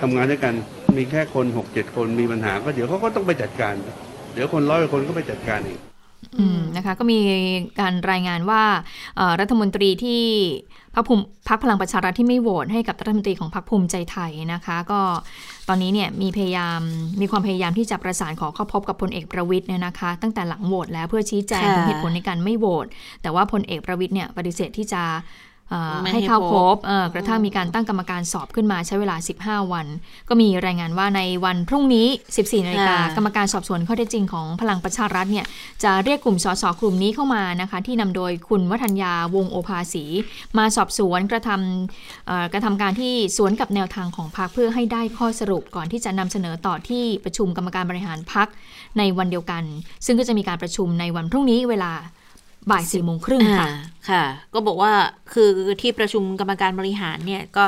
[0.00, 0.54] ทำงานด้วยกัน
[0.96, 3.74] มีแค่คนหกเจ็ดคนมีปัญหา ก็เดี๋ยวเขาก็ต้องไปจัดการ
[4.32, 5.80] เดี๋ยวคนร้อยคนก็ไปจัดการเอง
[6.38, 7.18] อืมนะคะก็มี
[7.80, 8.62] การรายงานว่า
[9.40, 10.22] รัฐมนตรีที่
[10.94, 15.00] พรรคภูมิพรรคพลังประชารัฐที่ไม่โหวตให้กับรัฐมนตรีของพรรคภูมิใจไทยนะคะ ก็
[15.68, 16.80] ตอนนี้เนี่ยมีพยายาม
[17.20, 22.86] มีความพยายามที่จะประสานขอเข้าพบกับพลเอกประวิทย์เนี่ยนะคะ ตั้งแต่หลังโหวตแล้วเพื่อชี้แจงถึงเหตุผลในการไม่โหวต
[23.22, 25.02] แต่ว่าพลเอกประวิทย์เนี่ยปฏิเสธที่จะ
[26.02, 29.86] ให้ให้เข้าพพบบเอ่อกระทั่งมีการตั้งกรรมการสอบขึ้นมาใช้เวลา 15 วัน
[30.28, 32.06] ก็มีรายงานว่าในวันพรุ่งนี้
[32.36, 35.46] 14นาฬิกาค่ะกรรมการสอบสวนข้อเท็จจริงของพลังประชารัฐเนี่ย
[35.84, 40.04] จะเรียกกลุ่มสสกลุ่มนี้เข้ามานะคะที่นำโดยคุณวัฒนยาวงศ์โอภาสี
[40.58, 48.48] มาสอบสวนกระทำเอ่อกระทำการที่สวนกับแนวทางของพรรคเพื่อให้ได้ข้อสรุปก่อนที่จะนำเสนอต่อที่ประชุมกรรมการบริหารพรรค
[48.98, 49.62] ในวันเดียวกัน
[50.06, 51.92] ซึ่งก็จะมีการประชุมในวันพรุ่งนี้เวลา
[52.70, 53.72] บ่ายสี่โมงครึ่งค่ะอ่า
[54.10, 54.92] ค่ะ ก็บอกว่า
[55.32, 55.50] คือ
[55.80, 57.64] ที่ประชุมกรรมการบริหารเนี่ยก็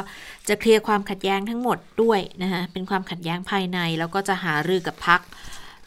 [0.48, 5.20] จะเคลียร์ความขัดแย้งทั้งหมดด้วยนะคะเป็นความขัดแย้งภายใน แล้วก็จะหารือกับพัก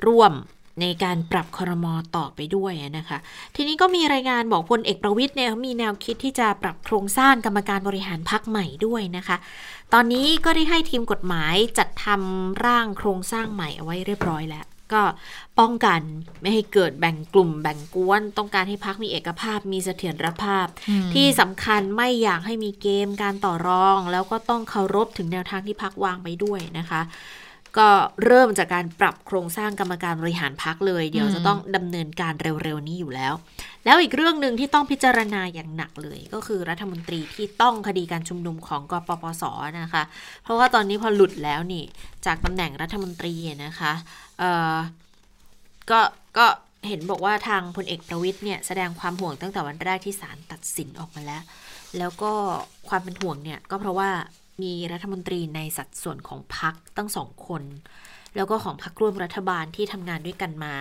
[0.07, 0.33] ร่วม
[0.81, 3.17] ในการปรับครมอต่อไปด้วยนะคะ
[3.55, 9.37] ทีนี้ก็มีรายงานบอกพลเอกประวิทย์เนี่ยเขามีแนวคิดที่จะปรับโครงสร้างกรรมการบริหารพักใหม่ด้วยนะคะ
[9.93, 15.03] ตอนนี้ก็ได้ให้ทีมกฎหมายจัดทำร่างโครงสร้างใหม่เอาไว้เรียบร้อยแล้ว ก็
[15.59, 16.01] ป้องกัน
[16.41, 27.01] ไม่ให้เกิดแบ่งกลุ่มแบ่งกวน ต้องการให้พักมีเอกภาพมีเสถียรภาพอืมที่สำคัญไม่อยากให้มีเกมการต่อรอง แล้วก็ต้องเคารพถึงแนวทางที่พักวางไปด้วยนะคะ
[27.77, 27.89] ก็
[28.25, 33.33] เริ่มจากการปรับโครงสร้างกรรมการบริหารพักเลย เดี๋ยวอืมจะต้องดำเนินการเร็วๆนี้อยู่แล้ว
[33.85, 39.43] แล้วอีกเรื่องหนึ่งที่ต้องพิจารณาอย่างหนักเลย ก็คือรัฐมนตรีที่ต้องคดีการชุมนุมของกปปส
[39.81, 40.03] นะคะ
[40.43, 41.83] เพราะว่าตอนนี้พอหลุดแล้วนี่
[42.25, 43.33] จากตำแหน่งรัฐมนตรี
[43.65, 43.93] นะคะ
[44.39, 44.75] เอ่อ
[45.89, 45.99] ก็
[46.37, 46.45] ก็
[46.87, 51.43] เห็นบอกว่าทางพลเอกประวิทย์เนี่ยแสดงความห่วงตั้งแต่วันแรกที่ศาลตัดสินออกมาแล้ว
[51.97, 52.31] แล้วก็
[52.89, 54.09] ความเป็นห่วงเนี่ยก็เพราะว่า
[54.61, 57.63] มีรัฐมนตรีในสัดส่วนของพรรคตั้งสองคน
[58.37, 60.73] แล้วก็ของพรรคร่วมรัฐบาลที่ทำงานด้วยกันมา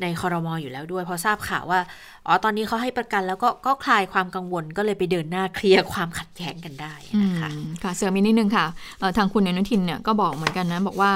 [0.00, 1.80] ในคอรมออยู่แล้วด้วย พอทราบข่าวว่า
[2.26, 8.66] อ๋อตอนนี้เขาให้ประกันแล้วก็ก็คลายความกังวลก็เลยไปเดินหน้าเคลียร์ความขัดแย้งกันได้นะคะอืมค่ะเสริมอีกนิดนึงค่ะ
[9.00, 11.12] เอ่อทางคุณอนุทินเนี่ยก็บอกเหมือนกันนะบอกว่า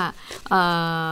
[0.51, 0.61] เอ่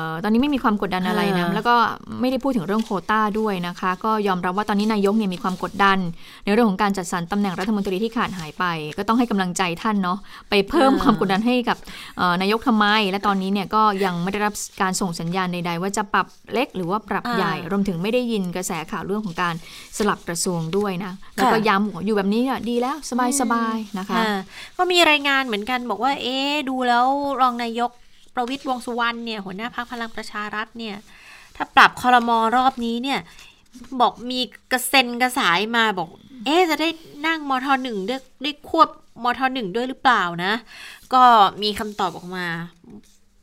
[0.07, 1.75] อตอนนี้ไม่มีความกดดันอะไรนะอ่าแล้วก็
[2.21, 5.99] ไม่ได้พูดถึงเรื่องโควต้าด้วยนะคะ ก็ยอมรับว่าตอนนี้นายกเนี่ยมีความกดดัน
[6.45, 8.65] ในเรื่องของการจัดสรรตำแหน่งรัฐมนตรีที่ขาดหายไป
[8.99, 10.19] ก็ต้องให้กำลังใจท่านเนาะ
[10.51, 11.79] ไปเพิ่มความกดดันให้กับ
[12.17, 19.55] เอ่อนายกทำไม และตอนนี้เนี่ยก็ยังไม่ได้รับการส่งสัญญาณใดๆว่าจะปรับเล็กหรือว่าปรับอ่าใหญ่ รวมถึงไม่ได้ยินกระแสข่าวเรื่องของการ
[19.97, 22.97] สลับกระทรวงด้วยนะ แล้วก็ค่ะย้ำบอกอยู่แบบนี้อะดีแล้ว
[23.41, 24.39] สบายๆนะคะอ่า
[24.77, 27.07] ก็มีรายงานเหมือนกันบอกว่า เอ๊ะดูแล้ว
[27.41, 27.91] รองนายก
[28.35, 30.97] ประวิตยวงษ์สุวรรณเนี่ยหัวหน้าพักพลังประชารัฐเนี่ย
[31.57, 33.21] ถ้าปรับคอรมอรอบนี้เนี่ย
[34.01, 34.41] บอกมี
[34.73, 36.09] กระเซ็นกระสายมาบอก
[36.45, 36.89] เอ๊ะจะได้
[37.27, 38.89] นั่งมทหนึ่งได้ได้ควบ
[39.25, 40.53] มทหนึ่งด้วยหรือเปล่านะ
[41.15, 41.23] ก็
[41.63, 42.47] มีคำตอบออกมา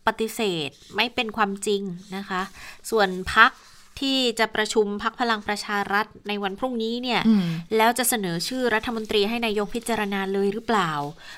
[0.07, 1.81] ปฏิเสธไม่เป็นความจริง
[2.15, 2.41] นะคะ
[2.89, 3.51] ส่วนพัก
[3.99, 7.43] ที่จะประชุมพักพลังประชารัฐในวันพรุ่งนี้เนี่ยอืม
[7.77, 10.91] แล้วจะเสนอชื่อรัฐมนตรีให้นายกพิจารณาเลยหรือเปล่า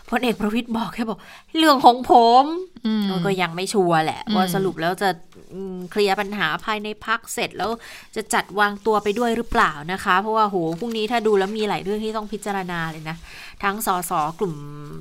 [0.09, 1.19] พลเอกประวิตยบอกแค่บอก
[1.57, 2.72] เรื่องของผมอืม
[3.25, 5.09] ก็ยังไม่ชัวร์แหละอืมว่าสรุปแล้วจะ
[5.53, 7.69] อืมเคลียร์ปัญหาภายในพักเสร็จแล้ว
[8.15, 13.17] จะจัดวางตัวไปด้วยหรือเปล่านะคะ เพราะว่าโหพรุ่งนี้ถ้าดูแล้วมีหลายเรื่องที่ต้องพิจารณาเลยนะ
[13.63, 14.55] ทั้งสสกลุ่ม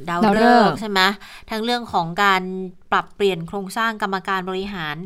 [0.09, 1.01] ดาวดาวฤฤกกษ์ษ์ใช่ไหม
[1.51, 2.43] ทั้งเรื่องของการ
[2.93, 4.97] ปรับเปลี่ยนโครงสร้างกรรมการบริหาร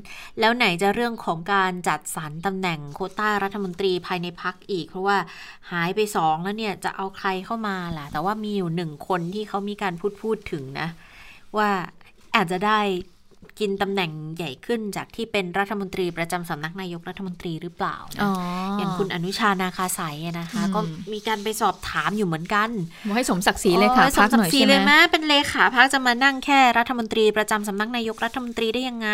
[0.41, 5.17] แล้วไหนจะเรื่องของการจัดสรรตำแหน่งโควต้ารัฐมนตรีภายในพักอีก เพราะว่า
[5.71, 10.89] หายไปสองแล้วเนี่ยจะเอาใครเข้ามาล่ะ แต่ว่ามีอยู่หนึ่งคนที่เขามีการพูดพูดถึงนะ
[11.59, 11.71] ว่า
[12.37, 12.81] อาจจะได้
[13.61, 18.33] กินตำแหน่งใหญ่ขึ้นจากที่เป็นรัฐมนตรีประจำสำนักนายกรัฐมนตรีหรือเปล่านะอ๋อ
[18.73, 20.81] ออย่างคุณอนุชานาคาสายอะนะคะอืมก็
[21.13, 22.69] มีการไปสอบถามอยู่เหมือนกัน
[23.07, 29.09] บอกให้สมศักดิ์ศรีเลยค่ะโอ้พักสมหน่อยศักดิ์ศรีใช่ไหเลยมไหมเป็นเลขาพักจะมานั่งแค่รัฐมนตรีประจำสำนักนายกรัฐมนตรีได้ยังไง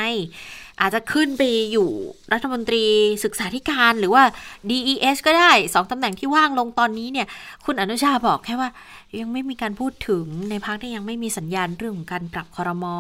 [0.83, 1.89] อาจจะขึ้นไปอยู่
[2.33, 2.85] รัฐมนตรี
[3.25, 4.23] ศึกษาธิการหรือว่า
[4.71, 7.27] DES ก็ได้สองตำแหน่งที่ว่างลงตอนนี้เนี่ย
[7.65, 8.71] คุณอนุชาบอกแค่ว่า
[9.21, 12.97] ยังไม่มีการพูดถึงในพักที่ยังไม่มีสัญญาณเรื่องของการปรับคอรมอ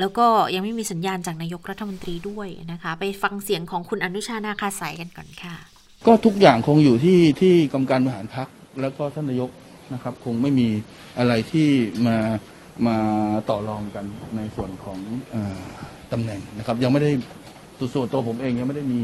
[0.00, 5.54] แล้วก็ยังไม่มีสัญญาณจากนายกรัฐมนตรีด้วยนะคะ ไปฟังเสียงของคุณอนุชานาคาสายกันก่อนค่ะ
[6.06, 8.48] ก็ทุกอย่างคงอยู่ที่ที่กรรมการบริหารพัก
[8.80, 9.50] แล้วก็ท่านนายก
[9.92, 10.68] นะครับ คงไม่มี
[11.18, 11.68] อะไรที่
[12.06, 12.16] มา
[12.86, 12.96] มา
[13.50, 14.04] ต่อรองกัน
[14.36, 14.98] ในส่วนของ
[16.12, 17.10] ตำแหน่งนะครับ ยังไม่ได้
[17.78, 19.00] ตัวส่วนตัวผมเองยังไม่ได้มี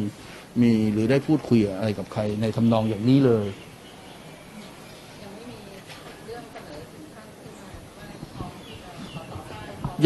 [0.62, 3.46] มีหรือได้พูดคุยอะไรกับใครในทำนองอย่างนี้เลย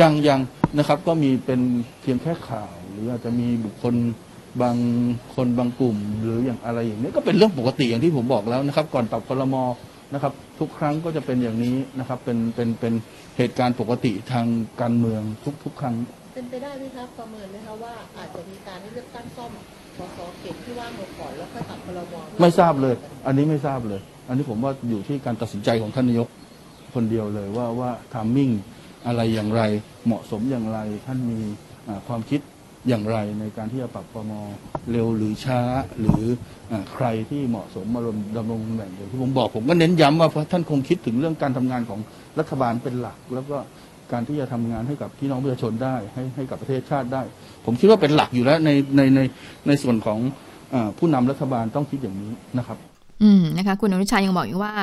[0.00, 0.40] ยังยัง
[0.78, 1.60] นะครับ ก็มีเป็น
[2.02, 3.94] เพียงแค่ข่าว หรืออาจจะมีบุคคล
[4.62, 4.76] บาง
[5.34, 9.56] คนบางกลุ่ม หรืออย่างอะไรอย่างนี้ก็เป็นเรื่องปกติอย่างที่ผมบอกแล้วนะครับ ก่อนปรับคลม
[10.14, 12.92] นะครับ ทุกครั้งก็จะเป็นอย่างนี้นะครับ เป็นเป็นเป็น
[13.36, 14.46] เหตุการณ์ปกติทาง
[14.80, 15.94] การเมืองทุกทุกครั้ง
[16.32, 19.50] เป็นไปได้ไหมครับประเมินไหมคะว่าอาจจะมีการเลือกตั้งซ่อม
[19.98, 22.94] สสเขตที่ว่างลงก่อนแล้วค่อยปรับพลมไม่ทราบเลย
[23.26, 26.28] อันนี้ไม่ทราบเลย อันนี้ผมว่าอยู่ที่การตัดสินใจของท่านนายก
[26.94, 28.50] คนเดียวเลยว่าว่าทามมิ่ง
[29.06, 29.62] อะไรอย่างไร
[30.06, 31.40] เหมาะสมอย่างไร ท่านมี
[32.06, 32.40] ความคิด
[32.88, 34.32] อย่างไรในการที่จะปรับปรม
[34.90, 35.60] เร็วหรือช้า
[35.98, 36.22] หรือ
[36.70, 38.00] อใครที่เหมาะสมมา
[38.36, 42.00] ดำรงตำแหน่งอย่างที่ผมบอกผมก็เน้นย้ำว่าท่านคงคิดถึงเรื่องการทำงานของ
[42.38, 43.58] รัฐบาลเป็นหลัก แล้วก็
[44.12, 47.22] การที่จะทำงานให้กับพี่น้องประชาชนได้ให้ให้กับประเทศชาติได้
[47.64, 49.20] ผมคิดว่าเป็นหลักอยู่แล้วในในใน
[49.66, 50.18] ในส่วนของ
[50.74, 52.78] อผู้นำรัฐบาลต้องคิดอย่างนี้นะครับ
[53.22, 54.74] อืมนะคะคุณอนุชายังบอกอีกว่า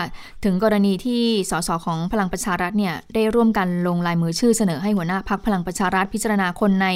[0.44, 1.22] ถึงกรณีที่
[1.52, 6.88] สสของพลังประชารัฐเนี่ยได้ร่วมกันลงลายมือชื่อเสนอให้หัวหน้าพักพลังประชารัฐพิจารณาคนใน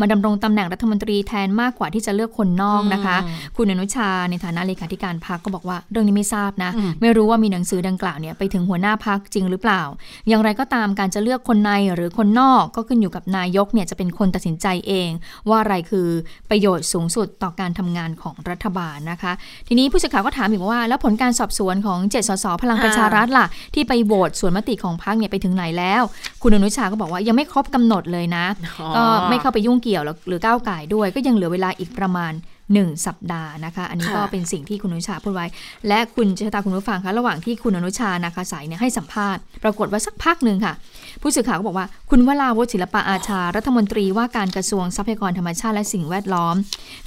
[0.00, 9.82] มาดำรงตำแหน่งรัฐมนตรีแทนมากกว่าที่จะเลือกคนนอกนะคะอืมคุณอนุชาในฐานะเลขาธิการพักก็บอกว่าเรื่องนี้ไม่ทราบนะอืมไม่รู้ว่ามีหนังสือดังกล่าวเนี่ยไปถึงหัวหน้าพักจริงหรือเปล่า
[10.28, 15.10] อย่างไรก็ตามการจะเลือกคนในหรือคนนอกก็ขึ้นอยู่กับนายกเนี่ยจะเป็นคนตัดสินใจเอง
[15.48, 16.08] ว่าอะไรคือ
[16.50, 19.32] ประโยชน์สูงสุดต่อการทำงานของรัฐบาลนะคะ
[19.68, 26.02] ทีนี้ผู้สื่อข่าวก็ถามอีกว่าแล้วผลการสอบสวนของเจ็ดสสพลังประชารัฐล่ะ ที่ไปโหวตสวนมติของพรรคเนี่ยไปถึงไหนแล้ว
[26.42, 28.46] คุณอนุชาก็บอกว่ายังไม่ครบกำหนดเลยนะ
[28.80, 32.32] อ๋อก็ไม่เข้าไปยุ่งเกี่ยวหรือหรือก้าวไก่ายด้วย ก็ยังเหลือเวลาอีกประมาณ
[32.74, 35.46] 1 สัปดาห์นะคะ อันนี้ก็เป็นสิ่งที่คุณอนุชาพูดไว้
[35.88, 40.74] และคุณเจษตาคุณผู้ฟังคะระหว่างที่คุณอนุชานาคาสายเนี่ยให้สัมภาษณ์ ปรากฏว่าสักพักหนึ่งค่ะ
[41.22, 46.54] ผู้สื่อข่าวก็บอกว่า คุณวราวุฒิศิลปะอาชา รัฐมนตรีว่าการกระทรวงทรัพยากรธรรมชาติและสิ่งแวดล้อม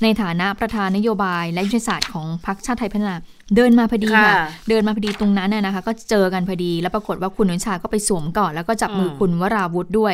[0.03, 3.15] ในฐานะประธานนโยบายและยุทธศาสตร์ของพรรคชาติไทยพัฒนา
[3.55, 10.13] เดินมาพอดีค่ะค่ะเดินมาพอดีตรงนั้นน่ะนะคะ ก็เจอกันพอดี แล้วปรากฏว่าคุณอนุชาก็ไปสวมก่อนแล้วก็จับมืออมคุณวราวุฒิด้วย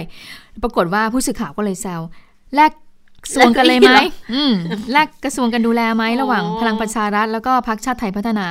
[0.63, 2.01] ปรากฏว่าผู้สื่อข่าวก็เลยแซว
[2.55, 2.73] แลกก
[3.25, 4.53] ระทรวงกันเลยไหมแลกอืม
[4.91, 8.47] แลกกระทรวงกันดูแลไหมอ๋อระหว่างพลังประชารัฐแล้วก็พรรคชาติไทยพัฒนา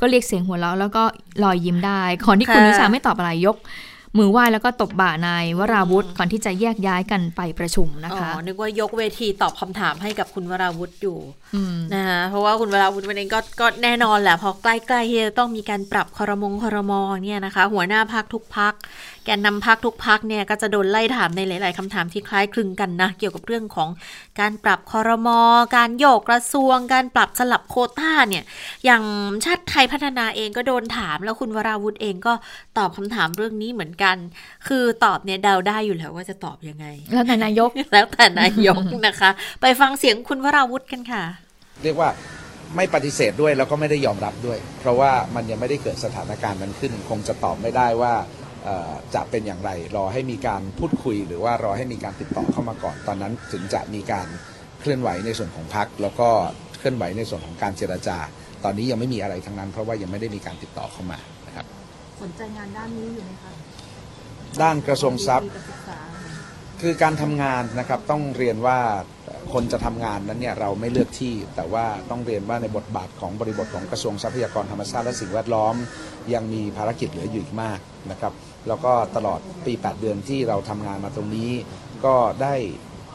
[0.00, 1.02] ก็เรียกเสียงหัวเราะแล้วก็
[1.42, 3.58] รอยยิ้มได้ก่อนที่คุณอนุชาไม่ตอบอะไรยก
[4.18, 11.18] มือไหว้แล้วก็ตบบ่านายวราวุฒิก่อนที่จะแยกย้ายกันไปประชุมนะอ๋อคะนึกว่ายกเวทีตอบคำถามให้กับคุณวราวุธอยู่
[11.54, 18.74] อืมนะคะเพราะว่าคุณวราวุธวันนี้ก็ก็แน่นอนแหละพอใกล้ๆที่จะต้องมีการปรับคอรมงคอรมอเนี่ยนะคะ หัวหน้าพักทุกพัก
[19.28, 23.88] แกนนำพักทุกพักเนี่ยก็จะโดนไล่ถามในหลาย ๆคำถามที่คล้ายคลึงกันนะ เกี่ยวกับเรื่องของ
[24.40, 25.40] การปรับคอรมอ
[25.76, 28.44] การโยกกระทรวง การปรับสลับโควต้าเนี่ย
[28.84, 29.02] อย่าง
[29.44, 32.32] ชาติไทยพัฒนาเองก็โดนถาม แล้วคุณวราวุธเองก็
[32.78, 34.16] ตอบคำถามเรื่องนี้เหมือนกัน
[34.68, 41.22] คือตอบเนี่ยเดาได้อยู่แล้วว่าจะตอบยังไง แล้วแต่นายก แล้วแต่นายกนะคะ ไปฟังเสียงคุณวราวุธกันค่ะ
[41.84, 42.10] เรียกว่า
[42.76, 48.37] ไม่ปฏิเสธด้วยแล้วก็ไม่ได้ยอมรับด้วย เพราะว่ามันยังไม่ได้เกิดสถานการณ์นั้นขึ้น คงจะตอบไม่ได้ว่าเอ่อ
[49.14, 54.26] จะเป็นอย่างไร รอให้มีการพูดคุย หรือว่ารอให้มีการติดต่อเข้ามาก่อน ตอนนั้นถึงจะมีการ
[54.80, 56.28] เคลื่อนไหวในส่วนของพักแล้วก็
[56.78, 58.18] เคลื่อนไหวในส่วนของการเจรจา
[58.64, 61.66] ตอนนี้ยังไม่มีอะไรทั้งนั้น เพราะว่ายังไม่ได้มีการติดต่อเข้ามานะครับ
[62.22, 63.52] สนใจงานด้านนี้อยู่ไหมคะ
[64.62, 65.98] ด้านกระทรวงทรัพย์การศึกษา
[66.82, 68.78] คือการทำงานนะครับต้องเรียนว่า
[69.52, 75.74] คนจะทำงานนั้นเนี่ยเราไม่เลือกที่ แต่ว่าต้องเรียนว่าในบทบาทของบริบทของกระทรวงทรัพยากรธรรมชาติและสิ่งแวดล้อม
[76.34, 77.78] ยังมีภารกิจเหลืออยู่อีกมาก
[78.10, 78.32] นะครับ
[78.68, 81.50] แล้วก็ตลอดปี 8 เดือนที่เราทำงานมาตรงนี้
[82.04, 82.54] ก็ได้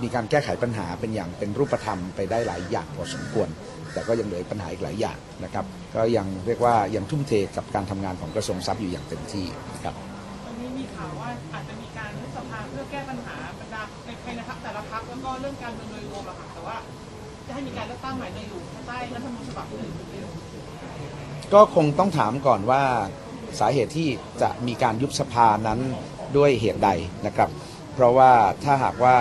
[0.04, 3.50] มีการแก้ไขปัญหาเป็นอย่างเป็นรูปธรรมไปได้หลายอย่างพอสมควร
[3.94, 5.66] แต่ก็ยังเหลือปัญหาอีกหลายอย่างนะครับ
[5.96, 9.96] ก็ยังเรียกว่ายังทุ่มเทกับการทำงานของกระทรวงทรัพย์อยู่อย่างเต็มที่นะครับ
[10.46, 16.78] ตอนนี้มีข่าวว่าอาจจะมีการยุบสภาเพื่อแก้ปัญหาบรรดาในภายในพรรคแต่ละพรรคแล้วก็เรื่องการเมืองโดยรวมอะค่ะแต่ว่า
[17.48, 19.90] จะให้มีการเลือกตั้งใหม่ในอยู่ภายใต้รัฐธรรมนูญฉบับอื่น
[21.54, 22.84] ก็คงต้องถามก่อนว่า
[23.60, 24.10] สาเหตุที่
[24.42, 25.80] จะมีการยุบสภานั้น
[26.38, 26.90] ด้วยเหตุใด
[27.26, 27.50] นะครับ
[27.96, 28.32] เพราะว่า
[28.64, 29.16] ถ้าหากว่า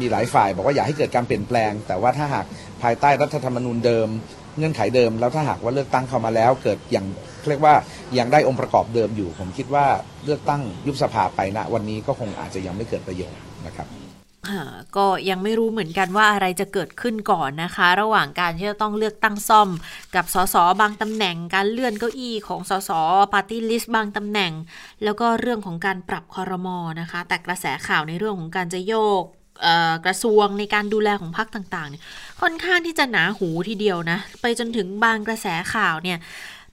[0.00, 2.46] มีหลายฝ่ายบอกว่าอยากให้เกิดการเปลี่ยนแปลง แต่ว่าถ้าหาก
[2.82, 4.08] ภายใต้รัฐธรรมนูญเดิม
[4.56, 7.06] เงื่อนไขเดิม แล้วถ้าหากว่าเลือกตั้งเข้ามาแล้ว เกิดอย่าง
[7.48, 7.74] เรียกว่า
[8.18, 9.86] ยังได้องค์ประกอบเดิมอยู่ ผมคิดว่า
[10.24, 13.86] เลือกตั้งยุบสภาไปณวันนี้ก็คงอาจจะยังไม่เกิดประโยชน์นะครับ
[14.96, 19.68] ก็ยังไม่รู้เหมือนกันว่าอะไรจะเกิดขึ้นก่อนนะคะ ระหว่างการที่จะต้องเลือกตั้งซ่อม
[20.14, 22.90] กับสสบางตำแหน่ง การเลื่อนเก้าอี้ของสส
[23.32, 24.52] party list บางตำแหน่ง
[25.04, 29.24] แล้วก็เรื่องของการปรับคอรมอนะคะ แต่กระแสข่าวในเรื่องของการจะโยก
[30.06, 32.02] กระทรวงในการดูแลของพรรคต่างๆเนี่ย
[32.40, 36.18] ค่อนข้างที่จะหนาหูทีเดียวนะ ไปจนถึงบางกระแสข่าวเนี่ย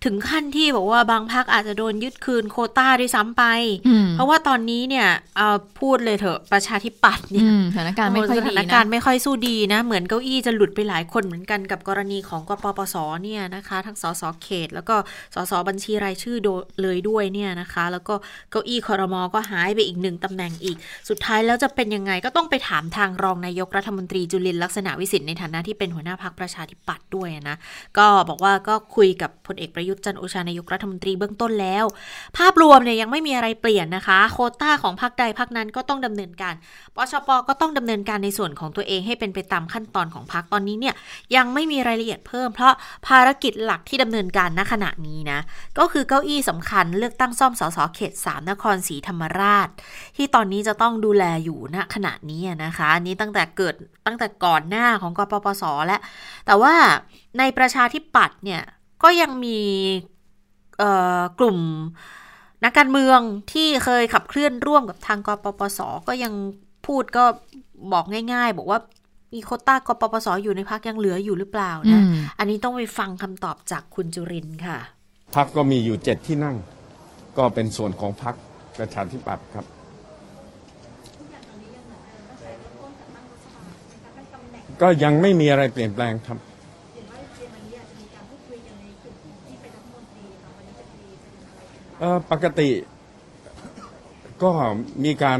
[0.05, 3.43] ถึงขั้นที่บอกว่าบางพักอาจจะโดนยึดคืนโควต้าด้วยซ้ำไป
[3.87, 5.47] อืมเพราะว่าตอนนี้เนี่ยเอา
[5.79, 14.95] พูดเลยเถอะประชาธิปัตย์เนี่ยอืมสถานการณ์ไม่ค่อยสดีถานการนะณ์ไม่ค่อยสู้ดีนะ เหมือนเก้าอี้จะหลุดไปหลายคนเหมือนกันกับกรณีของกปปสเนี่ยนะคะ ทั้งสสเขต แล้วก็
[15.35, 16.47] สสบัญชีรายชื่อโด
[16.81, 18.15] เลยด้วยเนี่ยนะคะ แล้วก็
[18.51, 20.77] เก้าอี้คอรมอก็หายไปอีกหนึ่งตำแหน่งอีก
[21.09, 27.57] สุดท้ายแล้วจะเป็นยังไงก็ต้องไปถามทางรองนายกรัฐมนตรีจุลินทร์ลักษณะวิสิทธิ์ในฐานะที่เป็นหัวหน้าพักประชาธิปัตย์ด้วยนะ
[27.97, 31.85] ก็บอกว่าก็คุยกับพลเอกประยุทธ์จันโอชานายกรัฐมนตรีเบื้องต้นแล้ว
[32.37, 36.53] ภาพรวมเนี่ยยังไม่มีอะไรเปลี่ยนนะคะ โคต้าของพรรคใดพรรคนั้นก็ต้องดำเนินการ
[36.95, 40.95] ปชปก็ต้องดำเนินการในส่วนของตัวเองให้เป็นไปตามขั้นตอนของพรรคตอนนี้เนี่ย
[41.35, 42.73] ยังไม่มีรายละเอียดเพิ่ม เพราะ
[43.07, 45.39] ภารกิจหลักที่ดำเนินการณขณะนี้นะ
[45.79, 49.67] ก็คือเก้าอี้สำคัญเลือกตั้งซ่อมสสเขต 3 นครศรีธรรมราช
[50.17, 53.75] ที่ตอนนี้จะต้องดูแลอยู่ณขณะนี้นะคะอันนี้ตั้งแต่เกิด
[54.05, 56.01] ตั้งแต่ก่อนหน้าของกปปสแล้ว
[56.45, 56.73] แต่ว่า
[57.39, 58.61] ในประชาธิปัตย์เนี่ย
[59.03, 59.59] ก็ยังมี
[60.79, 61.57] เอ่อกลุ่ม
[62.63, 63.19] นักการเมือง
[63.53, 66.33] ที่เคยขับเคลื่อนร่วมกับทางกปปส ก็ยัง
[66.87, 67.23] พูดก็
[67.91, 68.79] บอกง่าย ๆ บอกว่า
[69.33, 74.77] มีโควต้ากปปสอยู่ในพักยังเหลืออยู่หรือเปล่านะอืมอันนี้ต้องไปฟังคำตอบจากคุณจุรินทร์ค่ะ
[75.35, 76.55] พักก็มีอยู่เจ็ดที่นั่ง
[77.37, 78.35] ก็เป็นส่วนของพัก
[78.77, 79.65] ประชาธิปัตย์ครับ
[84.81, 86.37] ก็ยังไม่มีอะไรเปลี่ยนแปลงครับ
[91.99, 92.69] เอ่อปกติ
[94.43, 94.51] ก็
[95.03, 95.39] มีการ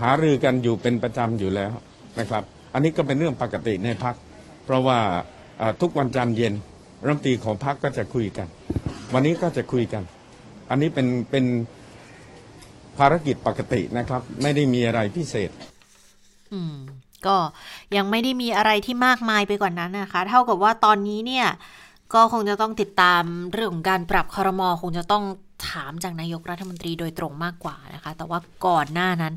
[0.00, 1.72] หารือกันอยู่เป็นประจำอยู่แล้ว
[2.20, 4.14] นะครับ อันนี้ก็เป็นเรื่องปกติในพัก
[4.64, 4.98] เพราะว่า
[5.58, 6.54] เอ่อทุกวันจันทร์เย็น
[7.04, 8.46] รัฐมนตรีของพักก็จะคุยกัน
[9.14, 10.02] วันนี้ก็จะคุยกัน
[10.70, 11.44] อันนี้เป็นเป็น
[12.98, 15.50] ภารกิจปกตินะครับ ไม่ได้มีอะไรพิเศษ
[16.52, 16.74] อืม
[17.26, 17.36] ก็
[17.96, 21.46] ยังไม่ได้มีอะไรที่มากมายไปกว่านั้นนะคะ เท่ากับว่าตอนนี้เนี่ย
[22.14, 23.22] ก็คงจะต้องติดตาม
[23.52, 25.24] เรื่องของการปรับคอรมอคงจะต้อง
[25.68, 29.34] ถามจากนายกรัฐมนตรีโดยตรงมากกว่านะคะ แต่ว่าก่อนหน้านั้น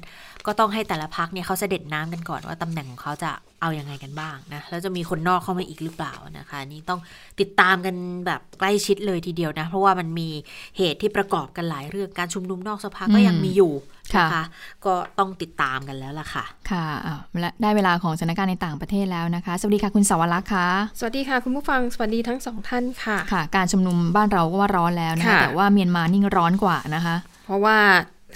[0.48, 3.32] ก็ต้องให้แต่ละพักเนี่ยเขาเสด็จน้ำกันก่อนว่าตำแหน่งของเขาจะ
[3.62, 7.00] เอายังไงกันบ้างนะแล้วจะมีคนนอกเข้ามาอีกหรือเปล่านะคะอันนี่ต้อง
[7.40, 10.30] ติดตามกันแบบใกล้ชิดเลยทีเดียวนะ เพราะว่ามันมี
[10.78, 13.74] เหตุที่ประกอบกันหลายเรื่องการชุมนุมนอกสภาก็ยังมีอยู่
[14.16, 14.44] นะคะค่ะ
[14.86, 20.68] ก็ต้องติดตามกันแล้วล่ะค่ะค่ะอะและได้เวลาของสถานการณ์ในต่างประเทศแล้วนะคะ สวัสดีค่ะคุณสาวรักษ์ค่ะ
[21.00, 27.16] สวัสดีค่ะคุณผู้ฟังสวัสดีทั้งสองท่านค่ะค่ะ การชุมนุมบ้านเราก็ว่าร้อนแล้วนะคะค่ะแต่ว่าเมียนมานี่ร้อนกว่านะคะ
[27.46, 27.78] เพราะว่า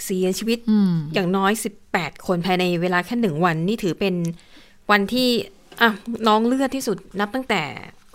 [0.04, 1.52] เสียชีวิตอืมอย่างน้อย
[1.88, 4.14] 18 คนภายในเวลาแค่หนึ่งวัน นี่ถือเป็น
[4.90, 5.28] วันที่
[5.80, 5.90] อะ
[6.28, 7.62] น้องเลือดที่สุดนับตั้งแต่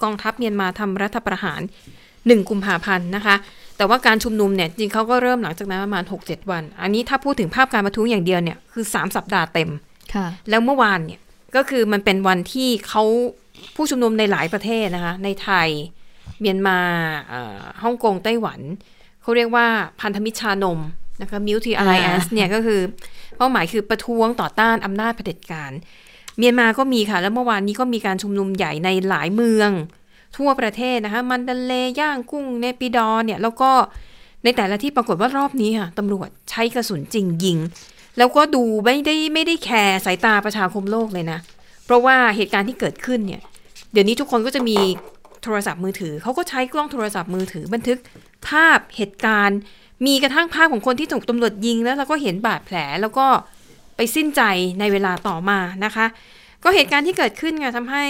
[0.04, 1.62] กองทัพเมียนมาทำรัฐประหาร
[2.06, 3.36] 1 กุมภาพันธ์นะคะ
[3.78, 9.70] แต่ว่าการชุมนุมเนี่ยจริงเขาก็เริ่มหลังจากนั้นประมาณ 6-7 วัน อันนี้ถ้าพูดถึงภาพการประท้วงอย่างเดียวเนี่ยคือ 3 สัปดาห์เต็ม
[10.14, 11.20] ค่ะแล้วเมื่อวานเนี่ย
[11.56, 13.04] ก็คือมันเป็นวันที่เขา
[13.76, 15.70] ผู้ชุมนุมในหลายประเทศนะคะ ในไทย
[16.40, 16.80] เมียนมา
[17.30, 18.60] เอ่อฮ่องกงไต้หวัน
[19.22, 19.66] เขาเรียกว่า
[20.02, 20.80] พันธมิตรชานม
[21.22, 22.82] นะคะมิวทีอ l ไ a แอนซ์เนี่ยก็คือ
[23.38, 25.72] เป้าหมายคือประท้วงต่อต้านอำนาจเผด็จการ
[26.38, 29.72] เมียนมาก็มีค่ะ แล้วเมื่อวานนี้ก็มีการชุมนุมใหญ่ในหลายเมือง
[30.38, 33.72] ทั่วประเทศนะคะมันดันเลย่างกุ้งเนปิดอร์เนี่ยแล้วก็
[34.44, 37.58] ในแต่ละที่ปรากฏว่ารอบนี้ค่ะตำรวจใช้กระสุนจริงยิง
[38.18, 41.40] แล้วก็ดูไม่ได้ไม่ได้แคร์สายตาประชาคมโลกเลยนะ
[41.86, 43.42] เพราะว่าเหตุการณ์ที่เกิดขึ้นเนี่ย
[43.92, 44.78] เดี๋ยวนี้ทุกคนก็จะมี
[45.44, 47.98] โทรศัพท์มือถือเขาก็ใช้กล้องโทรศัพท์มือถือบันทึก
[48.48, 49.60] ภาพเหตุการณ์
[50.06, 53.28] มีกระทั่งภาพของคนที่ถูกตำรวจยิงแล้วเราก็เห็นบาดแผลแล้วก็
[53.96, 54.42] ไปสิ้นใจ
[54.80, 56.06] ในเวลาต่อมานะคะ
[56.64, 58.06] ก็เหตุการณ์ที่เกิดขึ้นไงทำให้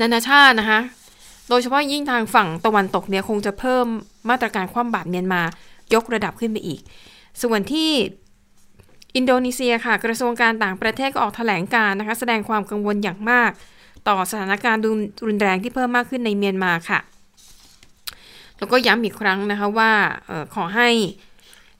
[0.00, 0.80] นานาชาตินะคะ
[1.48, 3.86] โดยเฉพาะยิ่งทางฝั่งตะวันตกเนี่ยคงจะเพิ่ม
[4.30, 5.42] มาตรการคว่ำบาตรเมียนมา
[5.94, 6.80] ยกระดับขึ้นไปอีก
[7.42, 7.90] ส่วนที่
[9.16, 13.50] อินโดนีเซียค่ะ กระทรวงการต่างประเทศก็ออกแถลงการ์นะคะ แสดงความกังวลอย่างมาก
[14.08, 14.82] ต่อสถานการณ์
[15.26, 17.00] รุนแรงที่เพิ่มมากขึ้นในเมียนมาค่ะ
[18.60, 19.90] แล้วก็ย้ำอีกครั้งนะคะว่า
[20.30, 20.88] ออขอให้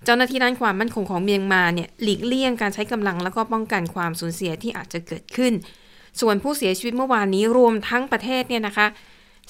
[0.05, 5.53] เจ้าหน้าที่ด้านความมั่นคงของเมียนมาเนี่ยหลีกเลี่ยงการใช้กำลังแล้วก็ป้องกันความสูญเสียที่อาจจะเกิดขึ้น
[6.21, 8.87] ส่วนผู้เสียชีวิตเมื่อวานนี้รวมทั้งประเทศเนี่ยนะคะ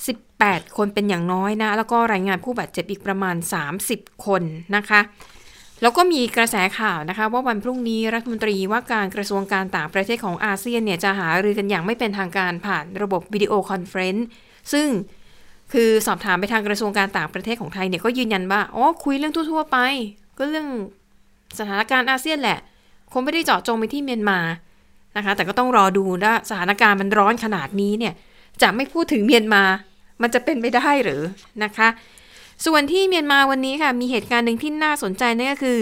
[0.07, 3.37] 18 คนเป็นอย่างน้อยนะ แล้วก็รายงานผู้บาดเจ็บอีกประมาณ
[3.81, 4.43] 30 คน
[4.76, 5.01] นะคะ
[5.83, 14.26] แล้วก็มีกระแสข่าวนะคะ ว่าวันพรุ่งนี้รัฐมนตรีว่าการกระทรวงการต่างประเทศของอาเซียนเนี่ยจะหารือกันอย่างไม่เป็นทางการผ่านระบบ video conference
[14.72, 14.87] ซึ่ง
[15.73, 19.79] คือสอบถามไปทางกระทรวงการต่างประเทศของไทยเนี่ยก็ยืนยันว่าอ๋อคุยเรื่องทั่วๆไป
[20.39, 20.68] ก็เรื่อง
[21.59, 22.59] สถานการณ์อาเซียนแหละ
[23.12, 24.39] คงไม่ได้เจาะจงไปที่เมียนมา
[25.16, 28.14] นะคะ แต่ก็ต้องรอดูว่าสถานการณ์มันร้อนขนาดนี้เนี่ย
[28.62, 29.62] จะไม่พูดถึงเมียนมา
[30.23, 31.23] มันจะเป็นไปได้หรือ
[31.64, 31.89] นะคะ
[32.66, 35.79] ส่วนที่เมียนมาวันนี้ค่ะมีเหตุการณ์หนึ่งที่น่าสนใจนั่นก็คือ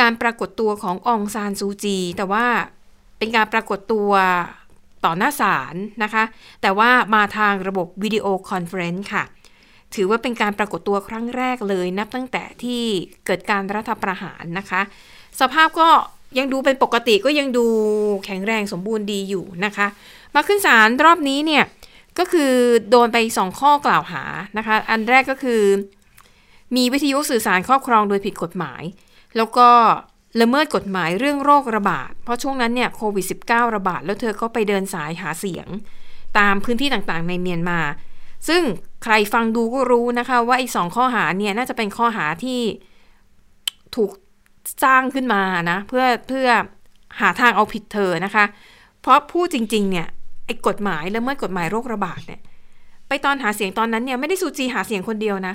[0.00, 2.46] การปรากฏตัวของอองซานซูจี แต่ว่า
[3.18, 4.10] เป็นการปรากฏตัว
[5.04, 6.24] ต่อหน้าศาลนะคะ
[6.62, 9.24] แต่ว่ามาทางระบบ video conference ค่ะ
[9.94, 12.82] ถือว่าเป็นการปรากฏตัวครั้งแรกเลย นับตั้งแต่ที่
[13.26, 14.80] เกิดการรัฐประหารนะคะ
[15.40, 15.88] สภาพก็
[16.38, 17.66] ยังดูเป็นปกติก็ยังดู
[18.24, 19.86] แข็งแรงสมบูรณ์ดีอยู่นะคะ
[20.34, 21.64] มาขึ้นศาลรอบนี้เนี่ย
[22.18, 22.52] ก็คือ
[22.90, 24.24] โดนไปสองข้อกล่าวหา
[24.58, 25.62] นะคะ อันแรกก็คือ
[26.76, 28.82] มีวิทยุสื่อสารครอบครองโดยผิดกฎหมาย
[29.36, 29.68] แล้วก็
[30.40, 35.66] ละเมิดกฎหมายเรื่องโรคระบาด เพราะช่วงนั้นเนี่ยโควิด -19 ระบาด แล้วเธอก็ไปเดินสายหาเสียง
[36.38, 37.80] ตามพื้นที่ต่างๆ ในเมียนมา
[38.48, 38.62] ซึ่ง
[39.04, 42.60] ใครฟังดูก็รู้นะคะว่าไอ้สองข้อหาเนี่ยน่าจะเป็นข้อหาที่
[43.96, 44.10] ถูก
[44.84, 46.46] สร้างขึ้นมานะเพื่อเพื่อ
[47.20, 48.44] หาทางเอาผิดเธอนะคะ
[49.00, 50.06] เพราะพูดจริงๆเนี่ย
[50.46, 52.40] ไอ้กฎหมายละเมิดกฎหมายโรคระบาดเนี่ย
[53.08, 55.54] ไปตอนหาเสียงตอนนั้นเนี่ยไม่ได้ซูจีหาเสียงคนเดียวนะ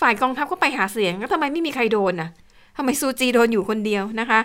[0.00, 2.30] ฝ่ายกองทัพก็ไปหาเสียงแล้วทำไมไม่มีใครโดนนะ
[2.80, 4.40] ทำไมซูจีโดนอยู่คนเดียวนะคะ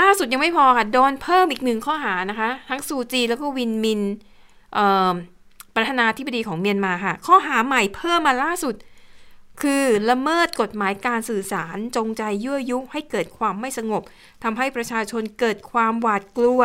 [0.00, 4.00] ล่าสุดยังไม่พอค่ะ โดนเพิ่มอีกหนึ่งข้อหานะคะ ทั้งซูจีแล้วก็วินมิน
[5.74, 8.74] ประธานาธิบดีของเมียนมาค่ะ ข้อหาใหม่เพิ่มมาล่าสุด
[9.62, 14.02] คือละเมิดกฎหมายการสื่อสารจงใจยั่วยุให้เกิดความไม่สงบ
[14.44, 16.62] ทำให้ประชาชนเกิดความหวาดกลัว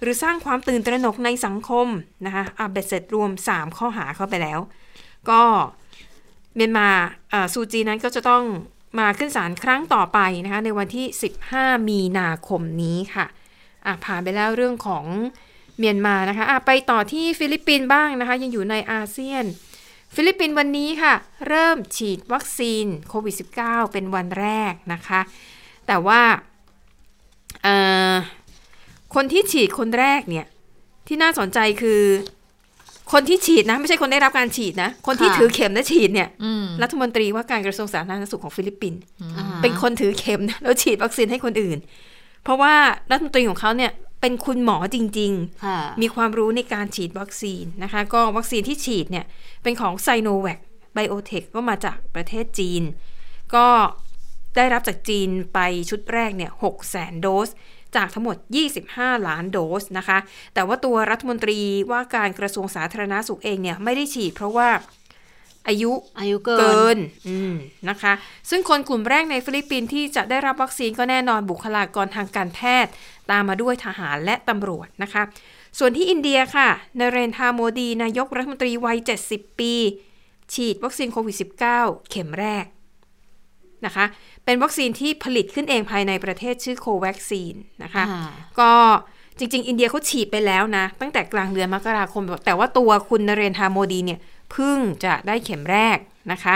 [0.00, 1.86] หรือสร้างความตื่นตระหนกในสังคม
[2.26, 4.58] นะคะอะเบ็ดเสร็จรวม 3 ข้อหาเข้าไปแล้ว
[5.30, 5.42] ก็
[6.54, 6.88] เมียนมา
[7.52, 8.44] ซูจีนั้นก็จะต้อง
[8.98, 11.06] มาขึ้นศาลครั้งต่อไปนะคะในวันที่
[11.46, 13.26] 15 มีนาคมนี้ค่ะ
[13.86, 15.04] อะผ่านไปแล้วเรื่องของ
[15.78, 19.44] เมียนมานะคะอะไปต่อที่ฟิลิปปินส์บ้างนะคะ ยังอยู่ในอาเซียน
[20.14, 21.14] ฟิลิปปินส์วันนี้ค่ะ
[21.48, 23.34] เริ่มฉีดวัคซีนโควิด
[23.64, 25.20] -19 เป็นวันแรกนะคะ
[25.86, 26.22] แต่ว่า
[29.14, 30.46] คนที่ฉีดคนแรกเนี่ย
[31.06, 32.02] ที่น่าสนใจคือ
[33.12, 36.28] คนที่ฉีดนะ ไม่ใช่คนได้รับการฉีดนะ คนที่ถือเข็มและฉีดเนี่ย
[36.82, 39.00] รัฐมนตรีว่าการกระทรวงสาธารณสุขของฟิลิปปินส์
[39.62, 41.78] เป็นคนถือเข็มแล้วฉีดวัคซีนให้คนอื่น
[42.44, 42.74] เพราะว่า
[43.10, 45.32] รัฐมนตรีของเขาเนี่ยเป็นคุณหมอจริง
[45.66, 49.24] ๆ มีความรู้ในการฉีดวัคซีนนะคะ ก็วัคซีนที่ฉีดเนี่ย
[49.62, 50.58] เป็นของ Sinovac
[50.94, 52.82] Biotech ก็มาจากประเทศจีน
[53.54, 53.66] ก็
[54.56, 55.58] ได้รับจากจีนไป
[55.90, 57.48] ชุดแรกเนี่ยหกแสนโดส
[57.96, 58.36] จากทั้งหมด
[58.80, 60.18] 25 ล้านโดสนะคะ
[60.54, 61.58] แต่ว่าตัวรัฐมนตรี
[61.90, 64.68] ว่าการกระทรวงสาธารณสุขเองเนี่ยไม่ได้ฉีดเพราะว่า
[65.68, 68.12] อายุอายุเกินนะคะ
[68.50, 72.92] ซึ่งคนกลุ่มแรกในฟิลิปปินส์ที่จะได้รับวัคซีนก็แน่นอนบุคลากรทางการแพทย์
[73.30, 75.22] ตามมาด้วยทหารและตำรวจนะคะ
[75.78, 76.68] ส่วนที่อินเดียค่ะ
[77.00, 79.74] นเรนทราโมดี นายกรัฐมนตรีวัย 70 ปี
[80.54, 81.36] ฉีดวัคซีนโควิด
[81.74, 82.64] -19 เข็มแรก
[83.86, 84.04] นะคะ
[84.44, 88.04] เป็นวัคซีนที่ผลิตขึ้นเองภายในประเทศชื่อ Covaxin นะคะ
[88.60, 88.72] ก็
[89.38, 94.20] จริง ๆ อินเดียเขาฉีดไปแล้วนะ ตั้งแต่กลางเดือนมกราคม แต่ว่าตัวคุณนเรนทราโมดีเนี่ย
[94.52, 95.98] เพิ่งจะได้เข็มแรก
[96.32, 96.54] นะคะ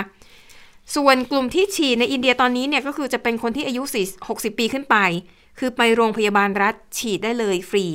[0.96, 3.82] ส่วนกลุ่มที่ฉีดในอินเดียตอนนี้เนี่ยก็คือจะเป็นคนที่อายุ
[4.20, 4.96] 60 ปีขึ้นไป
[5.58, 7.86] คือไปโรงพยาบาลรัฐฉีดได้เลยฟรี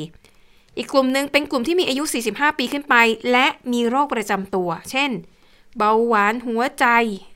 [0.77, 2.95] อีกกลุ่มหนึ่งเป็นกลุ่มที่มีอายุ 45 ปีขึ้นไป
[3.31, 5.11] และมีโรคประจำตัว เช่น
[5.77, 6.85] เบาหวานหัวใจ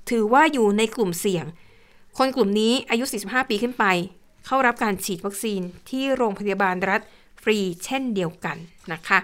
[0.10, 1.46] ถือว่าอยู่ในกลุ่มเสี่ยง
[2.18, 3.86] คนกลุ่มนี้อายุ 45 ปีขึ้นไป
[4.46, 7.02] เข้ารับการฉีดวัคซีนที่โรงพยาบาลรัฐ
[7.44, 8.58] ฟรีเช่นเดียวกัน
[8.94, 9.20] นะคะ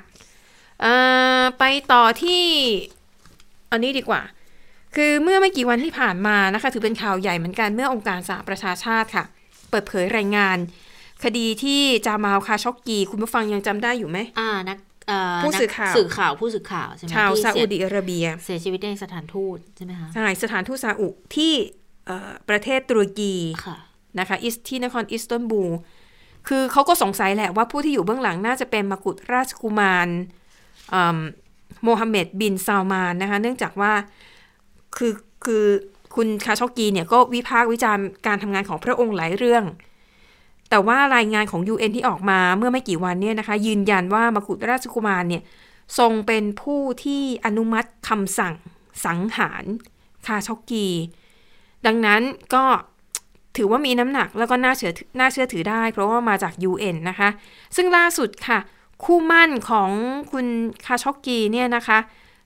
[1.60, 2.44] ไปต่อที่
[3.72, 4.22] อันนี้ดีกว่า
[4.96, 9.26] คือเมื่อไม่กี่วันที่ผ่านมานะคะถือเป็นข่าวใหญ่เหมือนกันเมื่อองค์การสหประชาชาติค่ะ
[9.70, 10.58] เปิดเผยรายงาน
[11.24, 14.78] คดีที่จามาลคาช็อกกี คุณผู้ฟังยังจำได้อยู่ไหมอ่านัก
[15.44, 21.54] ผู้สื่อข่าวสื่อข่าวผู้สื่อข่าวใช่ไหมชาวซาอุดิอาระเบีย เสียชีวิตในสถานทูตใช่ไหมคะใช่สถานทูตซาอุที่
[22.50, 23.36] ประเทศตุรกี
[24.20, 25.72] นะคะอิสที่นครอิสตันบูล
[26.48, 30.08] คือเขาก็สงสัยแหละว่าผู้ที่อยู่เบื้องหลังน่าจะเป็นมกุฎราชกุมาร
[31.84, 33.94] โมฮัมเหม็ดบินซาวมานนะคะเนื่องจากว่า
[34.98, 35.14] คือ
[35.46, 35.66] คือ
[36.16, 39.66] คุณคาชอกีเนี่ยก็วิพากษ์วิจารณ์การทำงานของพระองค์หลายเรื่อง
[40.70, 45.44] แต่ว่ารายงานของ UN ที่ออกมาเมื่อไม่กี่วันเนี่ยนะคะยืนยันว่ามกุฎราชกุมารเนี่ย
[46.00, 48.56] ทรงเป็นผู้ที่อนุมัติคำสั่ง
[49.06, 49.64] สังหาร
[50.28, 50.88] คาชอกี
[51.86, 52.22] ดังนั้น
[52.56, 52.64] ก็
[53.58, 57.30] ถือว่ามีน้ำหนักแล้วก็น่าเชื่อน่าเชื่อถือได้ เพราะว่ามาจาก UN นะคะ
[57.76, 58.60] ซึ่งล่าสุดค่ะ
[59.04, 59.90] คู่มั่นของ
[60.32, 60.48] คุณ
[60.86, 62.00] คาชอกกีเนี่ยนะคะ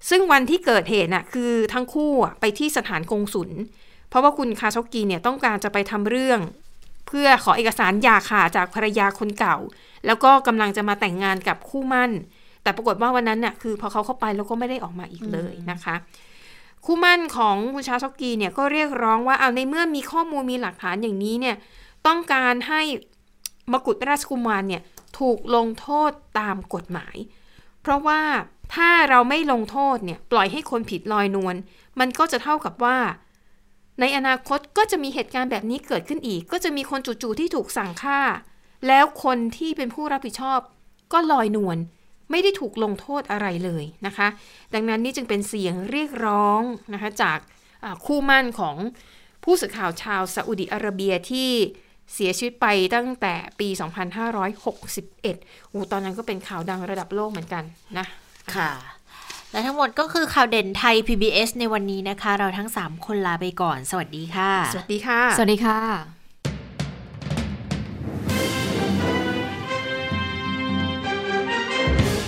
[0.09, 3.49] ซึ่งวันที่เกิดเหตุน่ะคือทั้งคู่ไปที่สถานกงศุล
[4.09, 6.39] เพราะว่าคุณคาชอกกีเนี่ยต้องการจะไปทำเรื่อง
[7.07, 9.57] เพื่อขอเอกสารหย่าขาดจากภรรยาคนเก่า
[10.05, 12.11] แล้วก็กำลังจะมาแต่งงานกับคู่มั่น
[12.63, 15.95] แต่ปรากฏว่าวันนั้นน่ะคือพอเขาเข้าไปแล้วก็ไม่ได้ออกมาอีกเลยนะคะ
[16.85, 21.55] คู่มั่นของคุณชาช็อกกีเนี่ยก็เรียกร้องว่าเอาในเมื่อมีข้อมูลมีหลักฐานอย่างนี้เนี่ย
[22.07, 22.81] ต้องการให้
[23.71, 24.81] มกุฎราชกุมารเนี่ย
[25.19, 27.15] ถูกลงโทษตามกฎหมาย
[27.81, 28.21] เพราะว่า
[28.75, 31.55] ถ้าเราไม่ลงโทษเนี่ยปล่อยให้คนผิดลอยนวล
[31.99, 32.97] มันก็จะเท่ากับว่า
[33.99, 38.19] ในอนาคตก็จะมีเหตุการณ์แบบนี้เกิดขึ้นอีก ก็จะมีคนจู่ๆที่ถูกสั่งฆ่า
[38.87, 40.59] แล้วคนที่เป็นผู้รับผิดชอบ
[41.13, 41.77] ก็ลอยนวล
[42.33, 44.27] ไม่ได้ถูกลงโทษอะไรเลยนะคะ
[44.73, 46.61] ดังนั้นนี่จึงเป็นเสียงเรียกร้อง
[46.93, 47.39] นะคะจาก
[47.83, 48.75] อ่าคู่หมั่นของ
[49.43, 51.49] ผู้สื่อข่าวชาวซาอุดิอาระเบียที่
[52.13, 53.67] เสียชีวิตไปตั้งแต่ปี
[54.91, 57.63] 2561อูตอนนั้นก็เป็นข่าวดังระดับโลกเหมือนกัน
[57.97, 58.05] นะ
[58.55, 58.71] ค่ะ
[59.51, 66.22] และทั้งหมดก็คือข่าวเด่นไทย PBS ในวันนี้นะคะ เราทั้ง 3 คนลาไปก่อน สวัสดีค่ะ สวัสดีค่ะ สวัสดีค่ะ